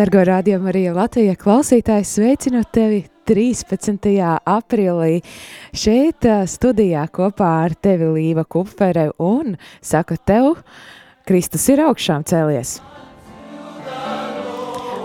Dargo 0.00 0.22
rādījumu 0.24 0.70
arī 0.70 0.86
Latvijas 0.96 1.36
klausītājs 1.42 2.14
sveicinu 2.16 2.62
tevi 2.72 3.02
13. 3.28 4.06
aprīlī 4.48 5.18
šeit 5.76 6.24
studijā 6.48 7.02
kopā 7.12 7.50
ar 7.66 7.74
tevi 7.76 8.08
Līva 8.14 8.46
Kupfere 8.48 9.10
un 9.20 9.58
saku 9.84 10.16
tev, 10.24 10.62
Kristus 11.28 11.68
ir 11.74 11.84
augšām 11.84 12.24
cēlies. 12.24 12.78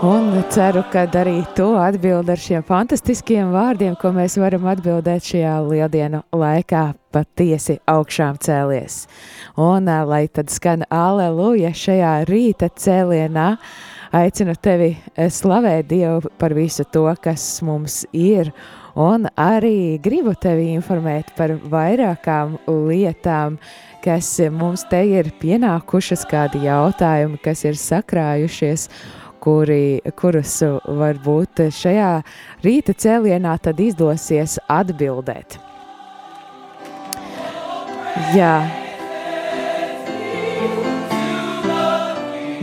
Un 0.04 0.42
ceru, 0.52 0.82
ka 0.92 1.06
arī 1.16 1.38
tu 1.56 1.70
atbildi 1.80 2.34
ar 2.34 2.40
šiem 2.40 2.64
fantastiskiem 2.68 3.48
vārdiem, 3.54 3.94
ko 3.96 4.10
mēs 4.12 4.34
varam 4.36 4.66
atbildēt 4.68 5.24
šajā 5.30 5.54
lieldienu 5.64 6.20
laikā, 6.36 6.82
patiesi 7.16 7.78
augšām 7.88 8.36
cēlies. 8.44 9.06
Un 9.56 9.88
lai 9.88 10.26
tad 10.28 10.52
skan 10.52 10.84
aleluja 10.92 11.72
šajā 11.72 12.12
rīta 12.28 12.68
cēlienā, 12.76 13.48
aicinu 14.20 14.58
tevi 14.60 14.92
slavēt 15.16 15.88
Dievu 15.88 16.28
par 16.36 16.52
visu 16.52 16.84
to, 16.92 17.08
kas 17.16 17.48
mums 17.64 18.02
ir. 18.12 18.52
Un 19.00 19.30
arī 19.40 19.96
gribu 20.04 20.36
tevi 20.36 20.74
informēt 20.76 21.32
par 21.40 21.56
vairākām 21.72 22.58
lietām, 22.68 23.56
kas 24.04 24.28
mums 24.52 24.84
te 24.88 25.00
ir 25.08 25.32
pienākušas, 25.40 26.28
kādi 26.28 26.66
jautājumi, 26.68 27.40
kas 27.44 27.64
ir 27.64 27.80
sakrājušies, 27.80 28.90
kuri, 29.46 30.00
kurus 30.18 30.58
varbūt 30.84 31.68
šajā 31.76 32.10
rīta 32.66 32.96
cēlienā 32.98 33.54
tad 33.62 33.78
izdosies 33.84 34.58
atbildēt. 34.66 35.60
Jā, 38.34 38.56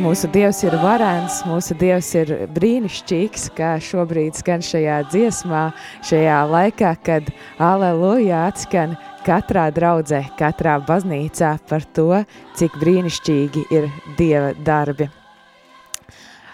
Mūsu 0.03 0.27
Dievs 0.33 0.57
ir 0.65 0.73
varants, 0.81 1.37
mūsu 1.47 1.77
Dievs 1.79 2.09
ir 2.17 2.31
brīnišķīgs, 2.51 3.45
kā 3.55 3.69
šobrīd 3.79 4.35
skan 4.35 4.65
šajā 4.65 4.97
dziesmā, 5.13 5.61
šajā 6.03 6.41
laikā, 6.51 6.91
kad 7.07 7.31
aleluja 7.61 8.43
atskan 8.49 8.97
katrā 9.23 9.69
draudzē, 9.71 10.25
katrā 10.35 10.75
baznīcā 10.83 11.55
par 11.71 11.87
to, 11.95 12.23
cik 12.59 12.75
brīnišķīgi 12.83 13.67
ir 13.71 13.91
Dieva 14.19 14.51
darbi. 14.65 15.22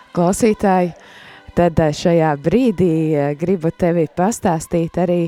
Klausītāji, 0.10 0.94
tad 1.54 1.78
šajā 1.94 2.32
brīdī 2.42 2.94
gribu 3.38 3.70
tevi 3.70 4.08
pastāstīt 4.18 4.98
arī, 5.02 5.20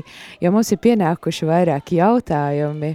jo 0.42 0.50
mums 0.54 0.72
ir 0.74 0.80
pienākuši 0.82 1.46
vairāki 1.46 2.00
jautājumi 2.00 2.94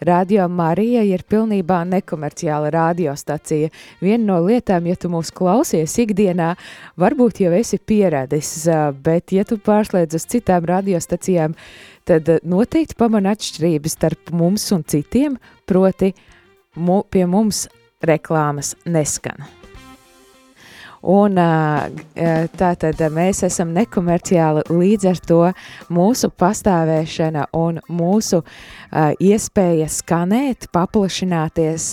Radio 0.02 0.48
Marija 0.50 1.04
ir 1.06 1.22
pilnībā 1.30 1.82
nekomerciāla 1.90 2.72
radiostacija. 2.74 3.70
Viena 4.02 4.24
no 4.34 4.40
lietām, 4.46 4.88
ja 4.90 4.98
tu 4.98 5.12
mūs 5.14 5.30
klausies 5.34 5.94
ikdienā, 6.02 6.56
varbūt 7.02 7.44
jau 7.44 7.54
esi 7.58 7.78
pieradis, 7.78 8.52
bet 9.06 9.34
ja 9.36 9.46
tu 9.46 9.60
pārslēdz 9.62 10.18
uz 10.18 10.28
citām 10.34 10.66
radiostacijām, 10.70 11.56
tad 12.10 12.34
noteikti 12.42 12.98
pamana 12.98 13.36
atšķirības 13.38 13.98
starp 13.98 14.34
mums 14.34 14.68
un 14.74 14.86
citiem, 14.86 15.38
proti 15.70 16.14
mu, 16.76 17.04
pie 17.06 17.28
mums 17.30 17.68
reklāmas 18.02 18.76
neskan. 18.86 19.61
Un 21.02 21.36
tā 21.36 22.72
tad 22.78 23.00
mēs 23.14 23.42
esam 23.48 23.72
nekomerciāli, 23.74 24.66
līdz 24.70 25.08
ar 25.10 25.22
to 25.26 25.40
mūsu 25.90 26.30
pastāvēšana 26.30 27.48
un 27.58 27.80
mūsu 27.90 28.44
iespēja 29.18 29.88
skanēt, 29.90 30.70
paplašināties 30.74 31.88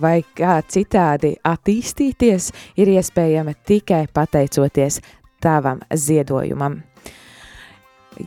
vai 0.00 0.14
kā 0.38 0.60
citādi 0.64 1.34
attīstīties 1.44 2.52
ir 2.80 2.94
iespējama 2.96 3.52
tikai 3.68 4.06
pateicoties 4.14 5.02
tavam 5.42 5.84
ziedojumam. 5.92 6.91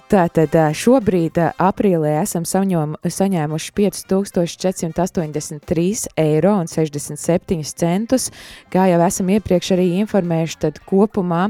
Tātad 0.09 0.49
šobrīd 0.73 1.37
aprīlē 1.61 2.15
esam 2.23 2.41
saņom, 2.47 2.95
saņēmuši 3.05 3.73
5483 3.77 6.07
eiro 6.17 6.53
un 6.57 6.65
67 6.69 7.63
centus. 7.77 8.31
Kā 8.73 8.87
jau 8.89 9.01
esam 9.05 9.29
iepriekš 9.35 9.71
arī 9.75 9.85
informējuši, 10.01 10.57
tad 10.63 10.79
kopumā 10.89 11.43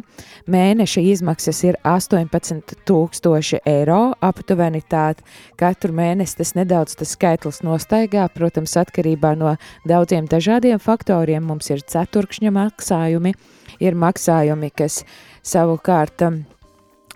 mēneša 0.52 1.02
izmaksas 1.14 1.60
ir 1.64 1.76
18 1.88 2.76
tūkstoši 2.88 3.58
eiro 3.72 4.02
aptuveni 4.20 4.82
tād 4.84 5.16
katru 5.60 5.92
mēnesi 5.96 6.38
tas 6.42 6.52
nedaudz 6.60 6.92
tas 7.00 7.16
skaitlis 7.16 7.64
nostaigā, 7.64 8.28
protams, 8.36 8.76
atkarībā 8.84 9.32
no 9.40 9.56
daudziem 9.88 10.28
dažādiem 10.28 10.80
faktoriem. 10.84 11.44
Mums 11.48 11.72
ir 11.72 11.80
ceturkšņa 11.88 12.52
maksājumi, 12.52 13.32
ir 13.80 13.96
maksājumi, 13.96 14.76
kas 14.76 15.08
savukārt 15.46 16.26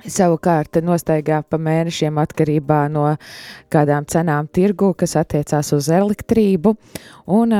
Savukārt 0.07 0.77
nostaigā 0.83 1.41
pa 1.43 1.57
mēnešiem 1.59 2.17
atkarībā 2.21 2.87
no 2.91 3.05
kādām 3.73 4.05
cenām 4.07 4.47
tirgu, 4.47 4.93
kas 4.95 5.15
attiecās 5.19 5.73
uz 5.75 5.89
elektrību. 5.91 6.75
Un 7.35 7.51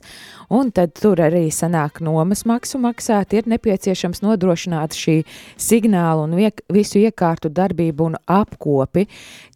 un 0.53 0.71
tad 0.71 0.93
tur 0.97 1.19
arī 1.23 1.47
sanāk 1.51 1.99
nomas 2.05 2.45
maksu 2.47 2.79
maksāt, 2.81 3.35
ir 3.35 3.49
nepieciešams 3.51 4.23
nodrošināt 4.23 4.95
šī 4.95 5.17
signālu 5.59 6.27
un 6.27 6.37
viek, 6.39 6.63
visu 6.71 7.01
iekārtu 7.01 7.51
darbību 7.51 8.07
un 8.11 8.17
apkopi, 8.31 9.07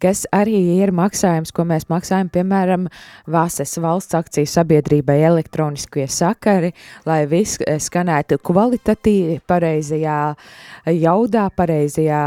kas 0.02 0.26
arī 0.34 0.60
ir 0.76 0.92
maksājums, 0.96 1.54
ko 1.54 1.66
mēs 1.68 1.88
maksājam, 1.92 2.30
piemēram, 2.32 2.88
Vāses 3.32 3.74
valsts 3.80 4.16
akciju 4.18 4.48
sabiedrībai 4.50 5.18
elektroniskie 5.24 6.04
sakari, 6.10 6.72
lai 7.08 7.22
viss 7.30 7.62
skanētu 7.62 8.40
kvalitatīvi, 8.44 9.40
pareizajā 9.48 10.20
jaudā, 11.00 11.48
pareizajā 11.56 12.22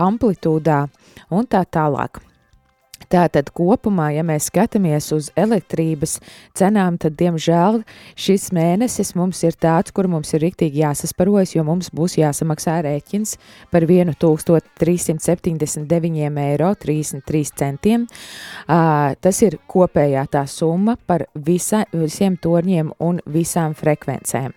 amplitūdā 0.00 0.89
un 1.28 1.48
tā 1.50 1.66
tālāk. 1.68 2.22
Tātad 3.10 3.48
kopumā, 3.50 4.12
ja 4.14 4.22
mēs 4.22 4.46
skatāmies 4.52 5.08
uz 5.16 5.32
elektrības 5.38 6.20
cenām, 6.54 6.98
tad, 7.00 7.16
diemžēl, 7.18 7.82
šis 8.14 8.52
mēnesis 8.54 9.14
mums 9.18 9.42
ir 9.42 9.54
tāds, 9.58 9.90
kur 9.90 10.06
mums 10.10 10.34
ir 10.36 10.40
riktīgi 10.44 10.82
jāsasparojas, 10.84 11.54
jo 11.56 11.64
mums 11.66 11.90
būs 11.96 12.18
jāsamaksā 12.20 12.82
rēķins 12.86 13.34
par 13.72 13.82
1379 13.90 16.38
eiro 16.44 16.70
33 16.84 17.50
centiem. 17.58 18.06
Uh, 18.68 19.18
tas 19.18 19.42
ir 19.42 19.58
kopējā 19.66 20.22
tā 20.30 20.46
summa 20.46 20.94
par 20.94 21.26
visa, 21.34 21.84
visiem 21.90 22.38
torņiem 22.38 22.94
un 23.02 23.18
visām 23.26 23.74
frekvencēm. 23.74 24.54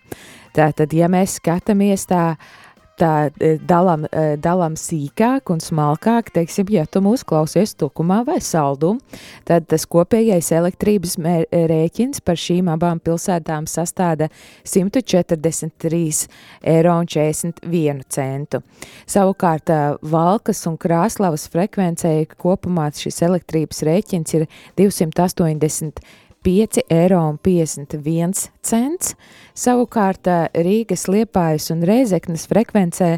Tātad, 0.53 0.93
ja 0.93 1.09
mēs 1.09 1.39
skatāmies 1.39 2.05
tā, 2.05 2.37
uh, 2.37 2.72
tā 2.99 3.29
e, 3.29 3.55
dalām, 3.69 4.05
e, 4.07 4.35
dalām 4.41 4.75
sīkāk 4.79 5.51
un 5.53 5.61
smalkāk, 5.63 6.31
teiksim, 6.35 6.69
ja 6.73 6.85
tu 6.85 7.01
mūs 7.03 7.25
klausies 7.27 7.75
tukumā 7.79 8.21
vai 8.27 8.39
saldum, 8.43 8.99
tad 9.47 9.67
tas 9.71 9.85
kopējais 9.89 10.51
elektrības 10.55 11.17
rēķins 11.51 12.23
par 12.25 12.39
šīm 12.39 12.71
abām 12.73 13.01
pilsētām 13.03 13.67
sastāda 13.69 14.29
143 14.63 16.27
eiro 16.73 16.97
un 16.99 17.09
41 17.09 18.03
centu. 18.13 18.63
Savukārt 19.09 19.71
Valkas 20.13 20.65
un 20.69 20.77
Krāslavas 20.81 21.47
frekvencei 21.51 22.27
kopumā 22.37 22.89
šis 22.97 23.23
elektrības 23.25 23.83
rēķins 23.87 24.37
ir 24.37 24.47
280 24.79 26.03
5,51 26.43 28.51
eiro. 28.59 29.15
Savukārt 29.55 30.27
Rīgas, 30.53 31.07
Liepājas 31.07 31.71
un 31.71 31.83
Reizeknas 31.87 32.47
frekvencē 32.51 33.17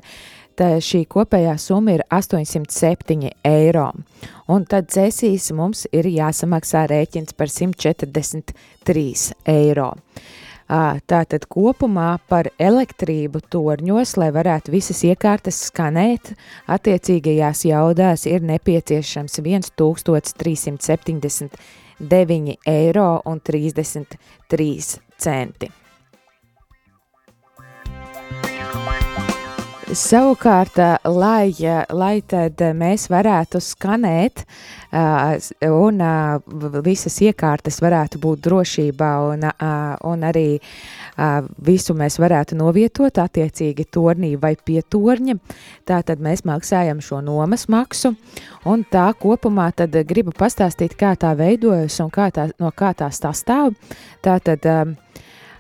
šī 0.56 1.04
kopējā 1.12 1.58
summa 1.60 1.92
ir 1.98 2.04
807 2.14 3.34
eiro. 3.44 3.92
Un 4.48 4.66
tad 4.70 4.88
cēsīs 4.94 5.52
mums 5.58 5.88
ir 5.92 6.06
jāsamaksā 6.06 6.86
rēķins 6.92 7.34
par 7.34 7.48
143 7.50 9.34
eiro. 9.52 9.94
Tātad 10.66 11.44
kopumā 11.46 12.18
par 12.30 12.48
elektrību 12.58 13.38
torņos, 13.54 14.16
lai 14.18 14.32
varētu 14.34 14.74
visas 14.74 15.04
iekārtas 15.06 15.60
skanēt, 15.68 16.34
attiecīgajās 16.66 17.68
jaudās 17.70 18.26
ir 18.26 18.42
nepieciešams 18.42 19.38
1370 19.46 19.78
9 19.78 21.54
eiro 21.54 21.85
un 23.26 23.40
33 23.40 25.02
Savukārt, 29.96 30.76
lai, 31.08 31.54
lai 31.96 32.16
tad 32.28 32.60
mēs 32.76 33.06
varētu 33.08 33.62
skanēt 33.64 34.42
un 35.70 36.02
visas 36.84 37.16
iekārtas 37.24 37.80
varētu 37.84 38.20
būt 38.20 38.42
drošībā 38.44 39.12
un, 39.30 39.46
un 40.12 40.26
arī 40.28 40.60
visu 41.70 41.96
mēs 41.96 42.20
varētu 42.20 42.58
novietot 42.60 43.22
attiecīgi 43.24 43.88
tornī 43.88 44.34
vai 44.42 44.56
pie 44.60 44.82
torņa, 44.84 45.38
tā 45.88 46.02
tad 46.04 46.20
mēs 46.20 46.44
maksājam 46.44 47.00
šo 47.00 47.22
nomas 47.24 47.70
maksu 47.72 48.18
un 48.68 48.84
tā 48.92 49.08
kopumā 49.16 49.70
tad 49.80 49.96
gribu 50.10 50.36
pastāstīt, 50.36 50.98
kā 51.00 51.16
tā 51.16 51.32
veidojas 51.40 52.02
un 52.04 52.12
kā 52.12 52.28
tā, 52.36 52.50
no 52.60 52.74
kā 52.76 52.92
tā 53.00 53.08
sastāv. 53.16 53.78
Tā 54.26 54.42
tad 54.44 54.68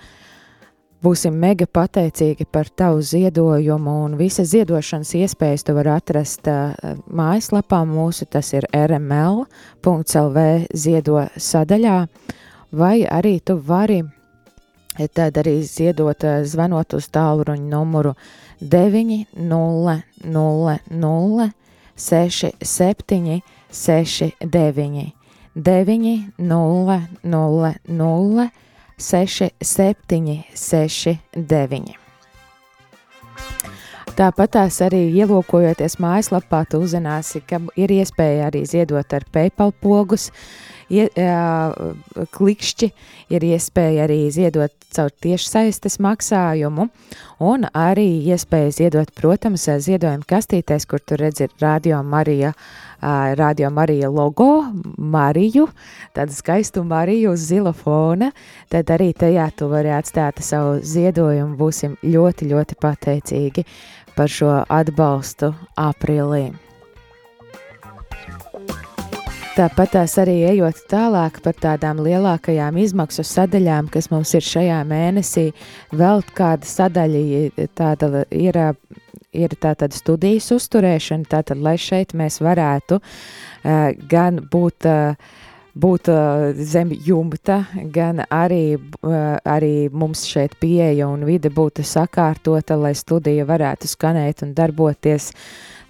būsim 1.04 1.36
mega 1.38 1.66
pateicīgi 1.68 2.48
par 2.50 2.70
tavu 2.72 3.04
ziedojumu 3.04 3.98
un 4.06 4.16
visas 4.18 4.50
ziedošanas 4.54 5.12
iespējas 5.20 5.66
tu 5.66 5.76
var 5.76 5.92
atrast 5.98 6.48
mājaslapā. 7.06 7.84
Mūsu, 7.86 8.26
tas 8.32 8.52
ir 8.56 8.66
rml.lv 8.72 10.46
ziedo 10.72 11.22
sadaļā, 11.36 11.98
vai 12.72 12.96
arī 13.04 13.38
tu 13.44 13.60
vari 13.60 14.02
tad 15.14 15.32
arī 15.42 15.62
ziedot 15.66 16.24
zvanot 16.44 16.94
uz 16.96 17.08
tālruņa 17.12 17.68
numuru 17.70 18.14
900 18.60 21.50
67 21.96 23.42
69 23.70 25.12
900 25.56 28.50
67 28.98 30.44
69. 30.54 31.96
Tāpat 34.16 34.54
tās 34.54 34.78
arī 34.80 35.10
ielūkojoties 35.12 35.98
mājaslapā, 36.00 36.62
tu 36.64 36.80
uzzināsi, 36.80 37.42
ka 37.44 37.60
ir 37.76 37.92
iespēja 37.92 38.46
arī 38.48 38.64
ziedot 38.64 39.12
ar 39.12 39.26
PayPal 39.28 39.74
pogus, 39.76 40.30
ie, 40.92 41.06
uh, 41.08 42.26
klikšķi, 42.34 42.88
ir 43.34 43.46
iespēja 43.46 44.06
arī 44.06 44.18
ziedot 44.34 44.72
caur 44.94 45.10
tiešsaistes 45.22 45.98
maksājumu, 46.02 46.88
un 47.42 47.66
arī 47.76 48.06
iespēja 48.30 48.74
ziedot, 48.78 49.10
protams, 49.16 49.66
ziedojumu 49.66 50.26
kastītēs, 50.28 50.86
kur 50.88 51.02
tu 51.02 51.18
redzi 51.20 51.48
Radio 51.60 52.02
Marija, 52.06 52.52
uh, 52.54 53.34
Radio 53.38 53.70
Marija 53.74 54.10
logo, 54.10 54.66
Mariju, 54.96 55.68
tādu 56.16 56.36
skaistu 56.36 56.84
Mariju 56.86 57.34
uz 57.34 57.48
zila 57.50 57.74
fona, 57.76 58.30
tad 58.72 58.92
arī 58.94 59.12
tajā 59.16 59.50
tu 59.56 59.70
vari 59.72 59.94
atstāt 59.96 60.42
savu 60.44 60.78
ziedojumu, 60.82 61.56
būsim 61.58 61.98
ļoti, 62.04 62.52
ļoti 62.52 62.78
pateicīgi 62.82 63.66
par 64.16 64.32
šo 64.32 64.62
atbalstu 64.72 65.52
aprīlī. 65.76 66.65
Tāpat 69.56 69.94
tās 69.94 70.12
arī 70.20 70.34
ejot 70.50 70.82
tālāk 70.90 71.38
par 71.40 71.54
tādām 71.56 72.02
lielākajām 72.04 72.76
izmaksu 72.76 73.22
sadaļām, 73.24 73.86
kas 73.88 74.10
mums 74.12 74.34
ir 74.36 74.44
šajā 74.44 74.82
mēnesī, 74.84 75.46
vēl 75.96 76.20
kāda 76.36 76.68
sadaļa 76.68 77.64
tāda 77.78 78.26
ir, 78.36 78.58
ir 79.32 79.56
tātad 79.56 79.96
studijas 79.96 80.50
uzturēšana, 80.58 81.24
tātad, 81.32 81.62
lai 81.64 81.78
šeit 81.80 82.12
mēs 82.12 82.36
varētu 82.44 83.00
uh, 83.00 83.96
gan 84.12 84.42
būt 84.52 84.90
uh, 84.92 85.32
būt 85.76 86.08
uh, 86.08 86.50
zem 86.56 86.92
jumta, 86.92 87.62
gan 87.92 88.24
arī, 88.32 88.76
uh, 88.76 89.36
arī 89.44 89.88
mums 89.92 90.24
šeit 90.28 90.56
pieeja 90.60 91.08
un 91.08 91.24
vide 91.28 91.52
būtu 91.52 91.84
sakārtota, 91.84 92.78
lai 92.80 92.94
studija 92.96 93.44
varētu 93.48 93.88
skanēt 93.88 94.44
un 94.46 94.54
darboties. 94.56 95.32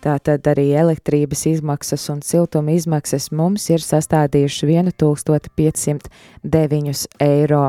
Tātad 0.06 0.46
arī 0.46 0.68
elektrības 0.78 1.40
izmaksas 1.50 2.04
un 2.12 2.20
siltuma 2.22 2.70
izmaksas 2.76 3.32
mums 3.34 3.64
ir 3.72 3.80
sastādījuši 3.82 4.68
1509 5.02 7.06
eiro. 7.26 7.64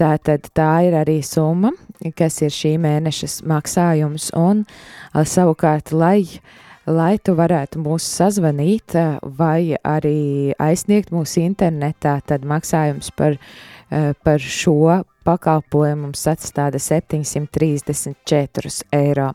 Tātad 0.00 0.40
tā 0.56 0.72
ir 0.88 0.94
arī 1.00 1.18
summa, 1.24 1.70
kas 2.16 2.42
ir 2.44 2.52
šī 2.52 2.76
mēneša 2.80 3.26
maksājums, 3.48 4.30
un 4.36 4.64
savukārt, 5.12 5.92
lai 5.92 6.20
uh, 6.24 6.40
lai 6.90 7.18
tu 7.22 7.34
varētu 7.38 7.80
mūs 7.82 8.06
sazvanīt 8.18 8.96
vai 9.38 9.76
arī 9.84 10.52
aizsniegt 10.60 11.12
mūsu 11.14 11.44
internetā, 11.44 12.18
tad 12.26 12.46
maksājums 12.48 13.12
par, 13.16 13.36
par 14.24 14.40
šo 14.40 15.00
pakalpojumu 15.24 16.08
mums 16.08 16.26
atstāda 16.30 16.78
734 16.80 18.84
eiro. 18.96 19.32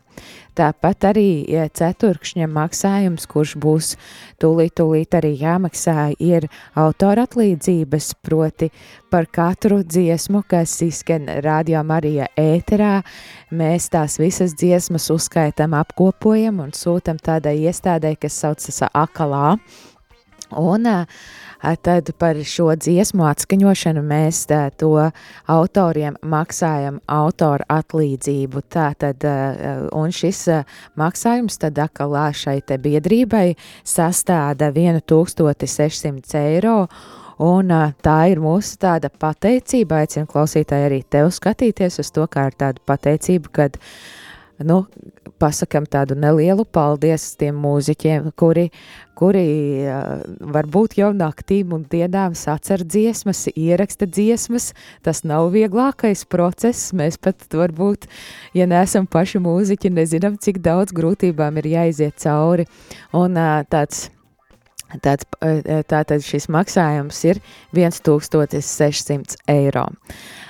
Tāpat 0.56 1.04
arī 1.10 1.28
ceturkšņa 1.76 2.46
maksājums, 2.48 3.26
kurš 3.28 3.52
būs 3.60 3.90
tūlīt, 4.40 4.72
tūlīt 4.80 5.12
arī 5.18 5.34
jāmaksā, 5.36 6.16
ir 6.16 6.48
autora 6.74 7.26
atlīdzības, 7.28 8.14
proti 8.24 8.70
par 9.12 9.28
katru 9.28 9.82
dziesmu, 9.84 10.42
kas 10.48 10.82
izskan 10.86 11.28
Radio 11.44 11.84
Marija 11.84 12.26
ēterā. 12.40 13.02
Mēs 13.52 13.90
tās 13.92 14.16
visas 14.22 14.56
dziesmas 14.56 15.10
uzskaitam, 15.12 15.76
apkopojam 15.76 16.64
un 16.64 16.72
sūtam 16.72 17.20
tādai 17.20 17.58
iestādē, 17.68 18.16
kas 18.20 18.40
saucas 18.40 18.80
Akalā. 18.94 19.58
Un 20.56 20.86
uh, 20.86 21.04
tad 21.82 22.12
par 22.18 22.38
šo 22.44 22.70
dziesmu 22.76 23.26
atskaņošanu 23.26 24.02
mēs 24.06 24.44
to 24.78 24.92
autoriem 25.50 26.16
maksājam 26.22 27.00
autoru 27.06 27.66
atlīdzību. 27.72 28.62
Tātad, 28.72 29.26
un 29.92 30.14
šis 30.14 30.46
maksājums 30.96 31.60
tad 31.62 31.78
akalā 31.82 32.30
šai 32.36 32.60
te 32.66 32.78
biedrībai 32.78 33.54
sastāda 33.84 34.72
1600 34.72 36.42
eiro, 36.46 36.80
Un 37.36 37.68
tā 38.00 38.16
ir 38.32 38.40
mūsu 38.40 38.78
tāda 38.80 39.10
pateicība. 39.12 40.00
Aicinu 40.04 40.28
klausītāji 40.30 40.86
arī 40.88 41.02
tev 41.04 41.28
skatīties 41.36 42.00
uz 42.00 42.10
to, 42.16 42.24
kā 42.32 42.46
ar 42.48 42.56
tādu 42.56 42.80
pateicību, 42.88 43.52
kad 43.52 43.76
nu, 44.64 44.86
pasakam 45.40 45.86
tādu 45.88 46.16
nelielu 46.18 46.64
paldies 46.64 47.28
tiem 47.40 47.58
mūziķiem, 47.62 48.30
kuri, 48.38 48.66
kuri 49.18 49.44
varbūt 50.56 50.96
jau 51.00 51.12
naktīm 51.16 51.74
un 51.76 51.84
dienām 51.92 52.34
sacer 52.38 52.84
dziesmas, 52.84 53.44
ieraksta 53.52 54.08
dziesmas. 54.08 54.72
Tas 55.06 55.22
nav 55.28 55.50
vieglākais 55.54 56.26
process. 56.28 56.90
Mēs 56.96 57.20
pat 57.20 57.46
varbūt, 57.52 58.08
ja 58.56 58.68
neesam 58.70 59.06
paši 59.06 59.42
mūziķi, 59.44 59.94
nezinām, 60.00 60.40
cik 60.42 60.60
daudz 60.64 60.96
grūtībām 60.96 61.62
ir 61.62 61.72
jāiziet 61.76 62.20
cauri. 62.22 62.68
Un 63.16 63.40
tāds 63.70 64.10
Tāds, 65.02 65.26
tātad 65.90 66.22
šis 66.22 66.46
maksājums 66.46 67.18
ir 67.26 67.40
1600 67.74 69.34
eiro. 69.50 69.88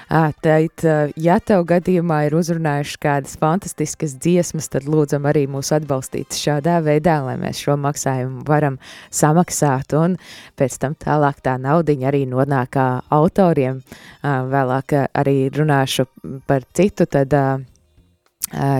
Tad, 0.06 0.84
ja 1.18 1.36
tev 1.42 1.64
gadījumā 1.66 2.20
ir 2.28 2.36
uzrunājušas 2.38 2.98
kādas 3.02 3.34
fantastiskas 3.40 4.14
dziesmas, 4.22 4.68
tad 4.70 4.86
lūdzam 4.86 5.26
arī 5.26 5.46
mūs 5.50 5.72
atbalstīt 5.75 6.36
šādā 6.38 6.78
veidā, 6.86 7.18
lai 7.26 7.34
mēs 7.40 7.58
šo 7.64 7.75
maksājumu 7.82 8.44
varam 8.46 8.78
samaksāt, 9.10 9.96
un 9.98 10.14
pēc 10.54 10.78
tam 10.82 10.94
tālāk 10.94 11.42
tā 11.42 11.56
naudiņa 11.58 12.10
arī 12.12 12.22
nonāk 12.30 12.78
autoriem. 13.10 13.82
Vēlāk 14.22 14.98
arī 15.10 15.38
runāšu 15.50 16.06
par 16.46 16.62
citu, 16.76 17.10
tad 17.10 17.34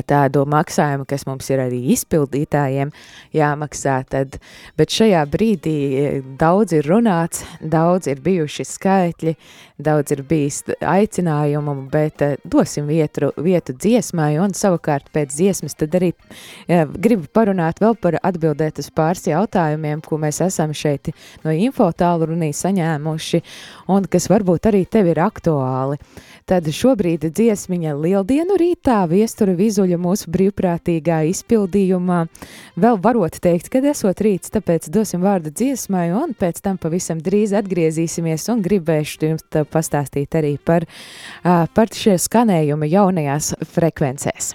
tādu 0.07 0.45
maksājumu, 0.47 1.07
kas 1.09 1.27
mums 1.27 1.49
ir 1.51 1.61
arī 1.65 1.81
izpildītājiem 1.95 2.93
jāmaksā, 3.35 3.97
tad, 4.11 4.39
bet 4.79 4.95
šajā 4.95 5.25
brīdī 5.31 5.79
daudz 6.39 6.77
ir 6.77 6.87
runāts, 6.87 7.43
daudz 7.61 8.07
ir 8.07 8.23
bijuši 8.23 8.67
skaitļi, 8.69 9.35
daudz 9.83 10.15
ir 10.15 10.23
bijis 10.29 10.63
aicinājumu, 10.81 11.75
bet 11.91 12.23
dosim 12.47 12.87
vietu, 12.87 13.33
vietu 13.43 13.75
dziesmai 13.75 14.37
un 14.41 14.55
savukārt 14.57 15.11
pēc 15.15 15.35
dziesmas 15.35 15.75
tad 15.75 15.99
arī 15.99 16.13
ja, 16.71 16.87
gribu 16.87 17.27
parunāt 17.35 17.83
vēl 17.83 17.99
par 18.01 18.21
atbildēt 18.23 18.79
uz 18.81 18.91
pāris 18.95 19.27
jautājumiem, 19.27 20.01
ko 20.07 20.21
mēs 20.23 20.41
esam 20.47 20.73
šeit 20.77 21.11
no 21.45 21.51
info 21.51 21.91
tālrunī 21.91 22.53
saņēmuši 22.55 23.43
un 23.93 24.07
kas 24.11 24.31
varbūt 24.31 24.71
arī 24.71 24.87
tev 24.87 25.11
ir 25.11 25.21
aktuāli. 25.27 25.99
Tad 26.47 26.69
šobrīd 26.71 27.25
dziesmiņa 27.35 27.93
Lieldienu 27.99 28.55
rītā 28.61 29.01
viestura 29.11 29.57
vizuļa 29.59 29.97
mūsu 29.99 30.31
brīvprātīgā 30.31 31.25
izpildījumā. 31.33 32.21
Vēl 32.79 33.01
varot 33.03 33.41
teikt, 33.43 33.67
kad 33.73 33.89
esot 33.91 34.23
rīts, 34.23 34.53
tāpēc 34.55 34.87
dosim 34.95 35.25
vārdu 35.27 35.51
dziesmai 35.51 36.05
un 36.15 36.37
pēc 36.39 36.61
tam 36.63 36.79
pavisam 36.79 37.19
drīz 37.19 37.51
atgriezīsimies 37.59 38.47
un 38.55 38.63
gribēšu 38.63 39.33
jums 39.33 39.43
pastāstīt 39.75 40.39
arī 40.39 40.53
par, 40.63 40.87
par 41.43 41.91
šie 41.91 42.15
skanējumi 42.15 42.93
jaunajās 42.95 43.51
frekvencēs. 43.75 44.55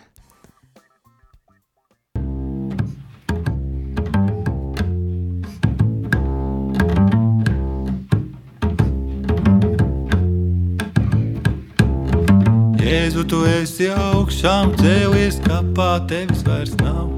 Jēzu, 12.81 13.21
tu 13.29 13.43
esi 13.45 13.91
augšām 13.93 14.71
cēlies, 14.79 15.35
kapā 15.45 15.99
tevis 16.09 16.39
vairs 16.47 16.71
nav. 16.79 17.11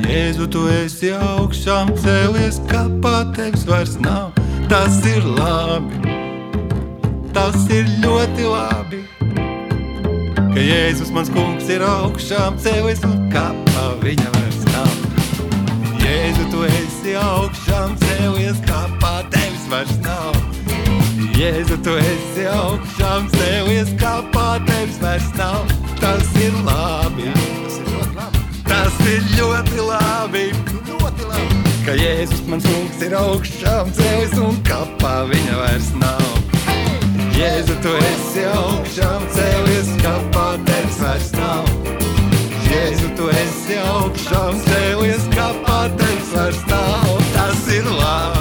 Jēzu, 0.00 0.46
tu 0.54 0.62
esi 0.72 1.10
augšām 1.12 1.90
cēlies, 2.00 2.56
kapā 2.70 3.18
tevis 3.36 3.66
vairs 3.68 3.98
nav. 4.00 4.32
Tas 4.72 4.96
ir 5.04 5.26
labi, 5.28 6.00
tas 7.36 7.68
ir 7.68 7.84
ļoti 8.00 8.48
labi. 8.48 9.02
Ka 10.54 10.64
Jēzus 10.64 11.12
mans 11.12 11.28
kungs 11.36 11.68
ir 11.68 11.84
augšām 11.84 12.56
cēlies 12.64 13.04
un 13.04 13.28
kapā 13.34 13.86
viņa 14.00 14.32
vairs 14.38 14.62
nav. 14.70 14.96
Jēzu, 16.00 16.48
tu 16.48 16.64
esi 16.70 17.18
augšām 17.20 18.00
cēlies, 18.06 18.64
kapā 18.64 19.18
tevis 19.36 19.68
vairs 19.68 20.00
nav. 20.00 20.31
Jēzu, 21.42 21.74
tu 21.82 21.90
esi 21.98 22.44
augšām 22.46 23.24
cēlies, 23.32 23.88
kapā 23.98 24.60
tevis 24.62 25.00
vairs 25.02 25.24
nav. 25.34 25.64
Tas 25.98 26.28
ir 26.38 26.54
labi. 26.62 27.32
Tas 28.68 29.00
ir 29.10 29.24
ļoti 29.32 29.80
labi. 29.88 30.44
Ļoti 30.86 31.26
labi. 31.26 31.56
Ka 31.82 31.96
Jēzus 31.98 32.44
mans 32.46 32.68
kungs 32.68 33.02
ir 33.02 33.16
augšām 33.18 33.90
cēlies 33.96 34.36
un 34.38 34.60
kapā 34.68 35.16
viņa 35.32 35.56
vairs 35.64 35.88
nav. 35.98 36.28
Jēzu, 37.34 37.74
tu 37.82 37.96
esi 38.12 38.44
augšām 38.52 39.26
cēlies, 39.34 39.90
kapā 40.04 40.46
tevis 40.68 41.00
vairs 41.02 41.32
nav. 41.40 41.72
Jēzu, 42.68 43.10
tu 43.18 43.32
esi 43.34 43.80
augšām 43.96 44.62
cēlies, 44.68 45.26
kapā 45.34 45.80
tevis 45.98 46.30
vairs 46.36 46.62
nav. 46.70 47.10
Tas 47.34 47.66
ir 47.80 47.90
labi. 47.90 48.31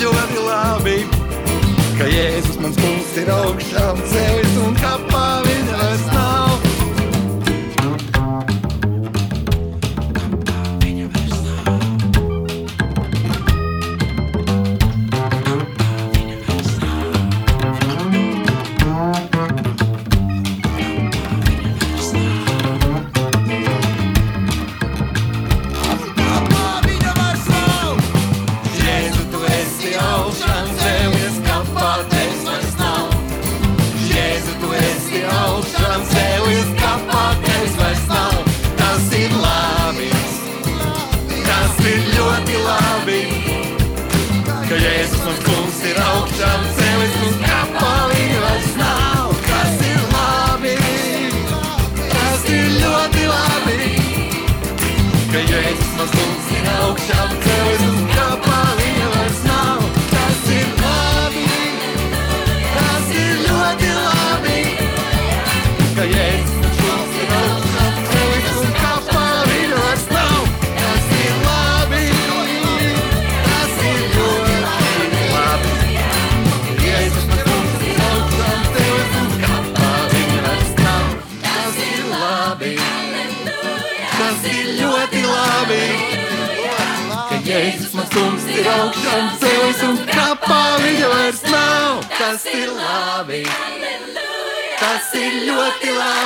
Ir 0.00 0.06
ļoti, 0.06 0.36
labi. 0.46 0.94
Ka 1.98 2.06
Jēzus 2.08 2.56
mans 2.62 2.78
kungs 2.80 3.12
ir 3.20 3.28
augšām 3.34 4.00
cēlies 4.14 4.56
un 4.64 4.78
kapā 4.80 5.26
viņa 5.44 5.82
vairs 5.82 6.06
nav. 6.14 6.49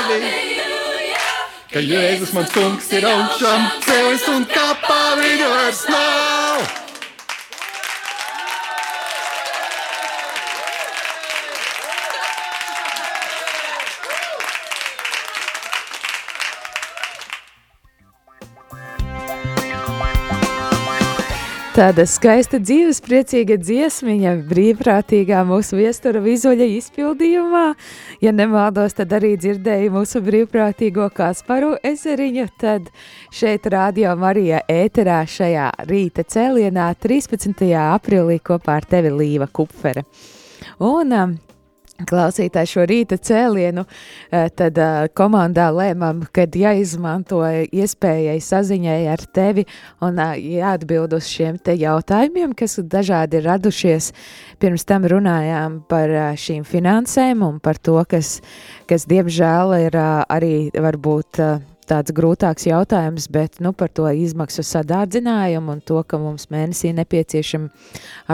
Ļoti 0.04 0.20
labi, 0.20 1.18
ka 1.72 1.82
Jēzus 1.82 2.32
mans 2.36 2.54
kungs 2.54 2.90
ir 2.94 3.06
augšām 3.08 3.68
cēlies 3.86 4.30
un 4.34 4.48
kapā 4.52 5.02
viņa 5.20 5.52
vairs 5.56 5.84
nav. 5.90 6.83
Tāda 21.74 22.04
skaista 22.06 22.60
dzīves, 22.62 23.00
priecīga 23.02 23.56
dziesmiņa, 23.58 24.34
brīvprātīgā 24.46 25.40
mūsu 25.48 25.74
viestura 25.80 26.20
vizuļa 26.22 26.68
izpildījumā. 26.76 27.62
Ja 28.22 28.30
nemaldos, 28.30 28.94
tad 28.94 29.10
arī 29.16 29.32
dzirdēju 29.42 29.90
mūsu 29.96 30.22
brīvprātīgo 30.22 31.08
Kasparu 31.16 31.72
ezeriņu, 31.82 32.44
tad 32.62 32.92
šeit 33.34 33.66
rādio 33.74 34.12
Marija 34.14 34.60
ēterā 34.70 35.24
šajā 35.26 35.72
rīta 35.90 36.22
cēlienā 36.22 36.92
13. 37.02 37.66
aprīlī 37.82 38.38
kopā 38.38 38.78
ar 38.78 38.86
tevi 38.94 39.10
Līva 39.10 39.50
Kupfere. 39.50 40.06
Un 40.78 41.18
um, 41.18 41.34
klausītāji 42.02 42.70
šo 42.72 42.84
rīta 42.90 43.18
cēlienu, 43.22 43.84
eh, 44.30 44.48
tad 44.50 44.78
uh, 44.82 45.06
komandā 45.14 45.68
lēmām, 45.70 46.24
kad 46.34 46.56
jāizmanto 46.58 47.40
iespējai 47.70 48.40
saziņai 48.42 48.98
ar 49.12 49.22
tevi 49.34 49.66
un 50.02 50.18
uh, 50.18 50.34
jāatbild 50.34 51.14
uz 51.14 51.28
šiem 51.30 51.60
te 51.62 51.76
jautājumiem, 51.78 52.56
kas 52.58 52.80
dažādi 52.82 53.38
ir 53.38 53.46
radušies. 53.46 54.10
Pirms 54.58 54.86
tam 54.88 55.06
runājām 55.10 55.82
par 55.88 56.10
šīm 56.40 56.64
finansēm 56.66 57.44
un 57.46 57.60
par 57.62 57.78
to, 57.78 58.00
kas, 58.08 58.40
kas 58.90 59.06
diemžēl 59.10 59.76
ir 59.86 59.98
arī 59.98 60.54
varbūt 60.74 61.42
tāds 61.88 62.12
grūtāks 62.14 62.66
jautājums, 62.68 63.28
bet 63.32 63.60
nu, 63.64 63.72
par 63.76 63.88
to 63.94 64.04
izmaksu 64.08 64.62
sadārdzinājumu 64.66 65.72
un 65.76 65.80
to, 65.84 66.02
ka 66.06 66.18
mums 66.20 66.44
mēnesī 66.52 66.88
nepieciešama 66.96 67.68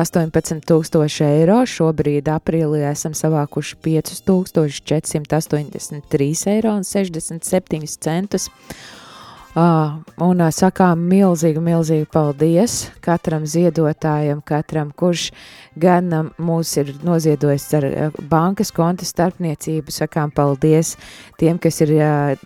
18,000 0.01 1.25
eiro. 1.27 1.59
Šobrīd 1.67 2.27
aprīlī 2.33 2.81
esam 2.91 3.13
savākuši 3.17 3.77
5483 3.85 6.47
eiro 6.55 6.73
un 9.55 9.59
67 9.59 9.59
centus. 9.59 10.07
Un 10.21 10.37
sakām 10.53 11.01
milzīgu, 11.09 11.61
milzīgu 11.65 12.07
paldies 12.13 12.91
katram 13.01 13.47
ziedotājam, 13.49 14.43
katram, 14.45 14.91
kurš 14.93 15.31
gan 15.81 16.11
mūs 16.39 16.77
ir 16.79 16.93
noziedojis 17.03 17.75
ar 17.75 18.13
bankas 18.31 18.71
konta 18.71 19.05
starpniecību. 19.05 19.91
Sakām 19.91 20.31
paldies 20.31 20.97
tiem, 21.39 21.59
kas 21.59 21.81
ir 21.81 21.89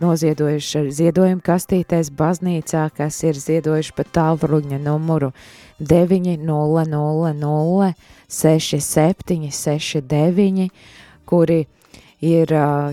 noziedojuši 0.01 0.79
ar 0.79 0.91
ziedojumu 0.91 1.41
kastītēs 1.45 2.11
baznīcā, 2.15 2.91
kas 2.97 3.23
ir 3.25 3.35
ziedojuši 3.35 3.93
pa 3.97 4.05
tālruņa 4.05 4.79
numuru 4.81 5.33
900 5.81 7.95
6769, 8.35 10.71
kuri 11.27 11.61
ir 11.61 11.67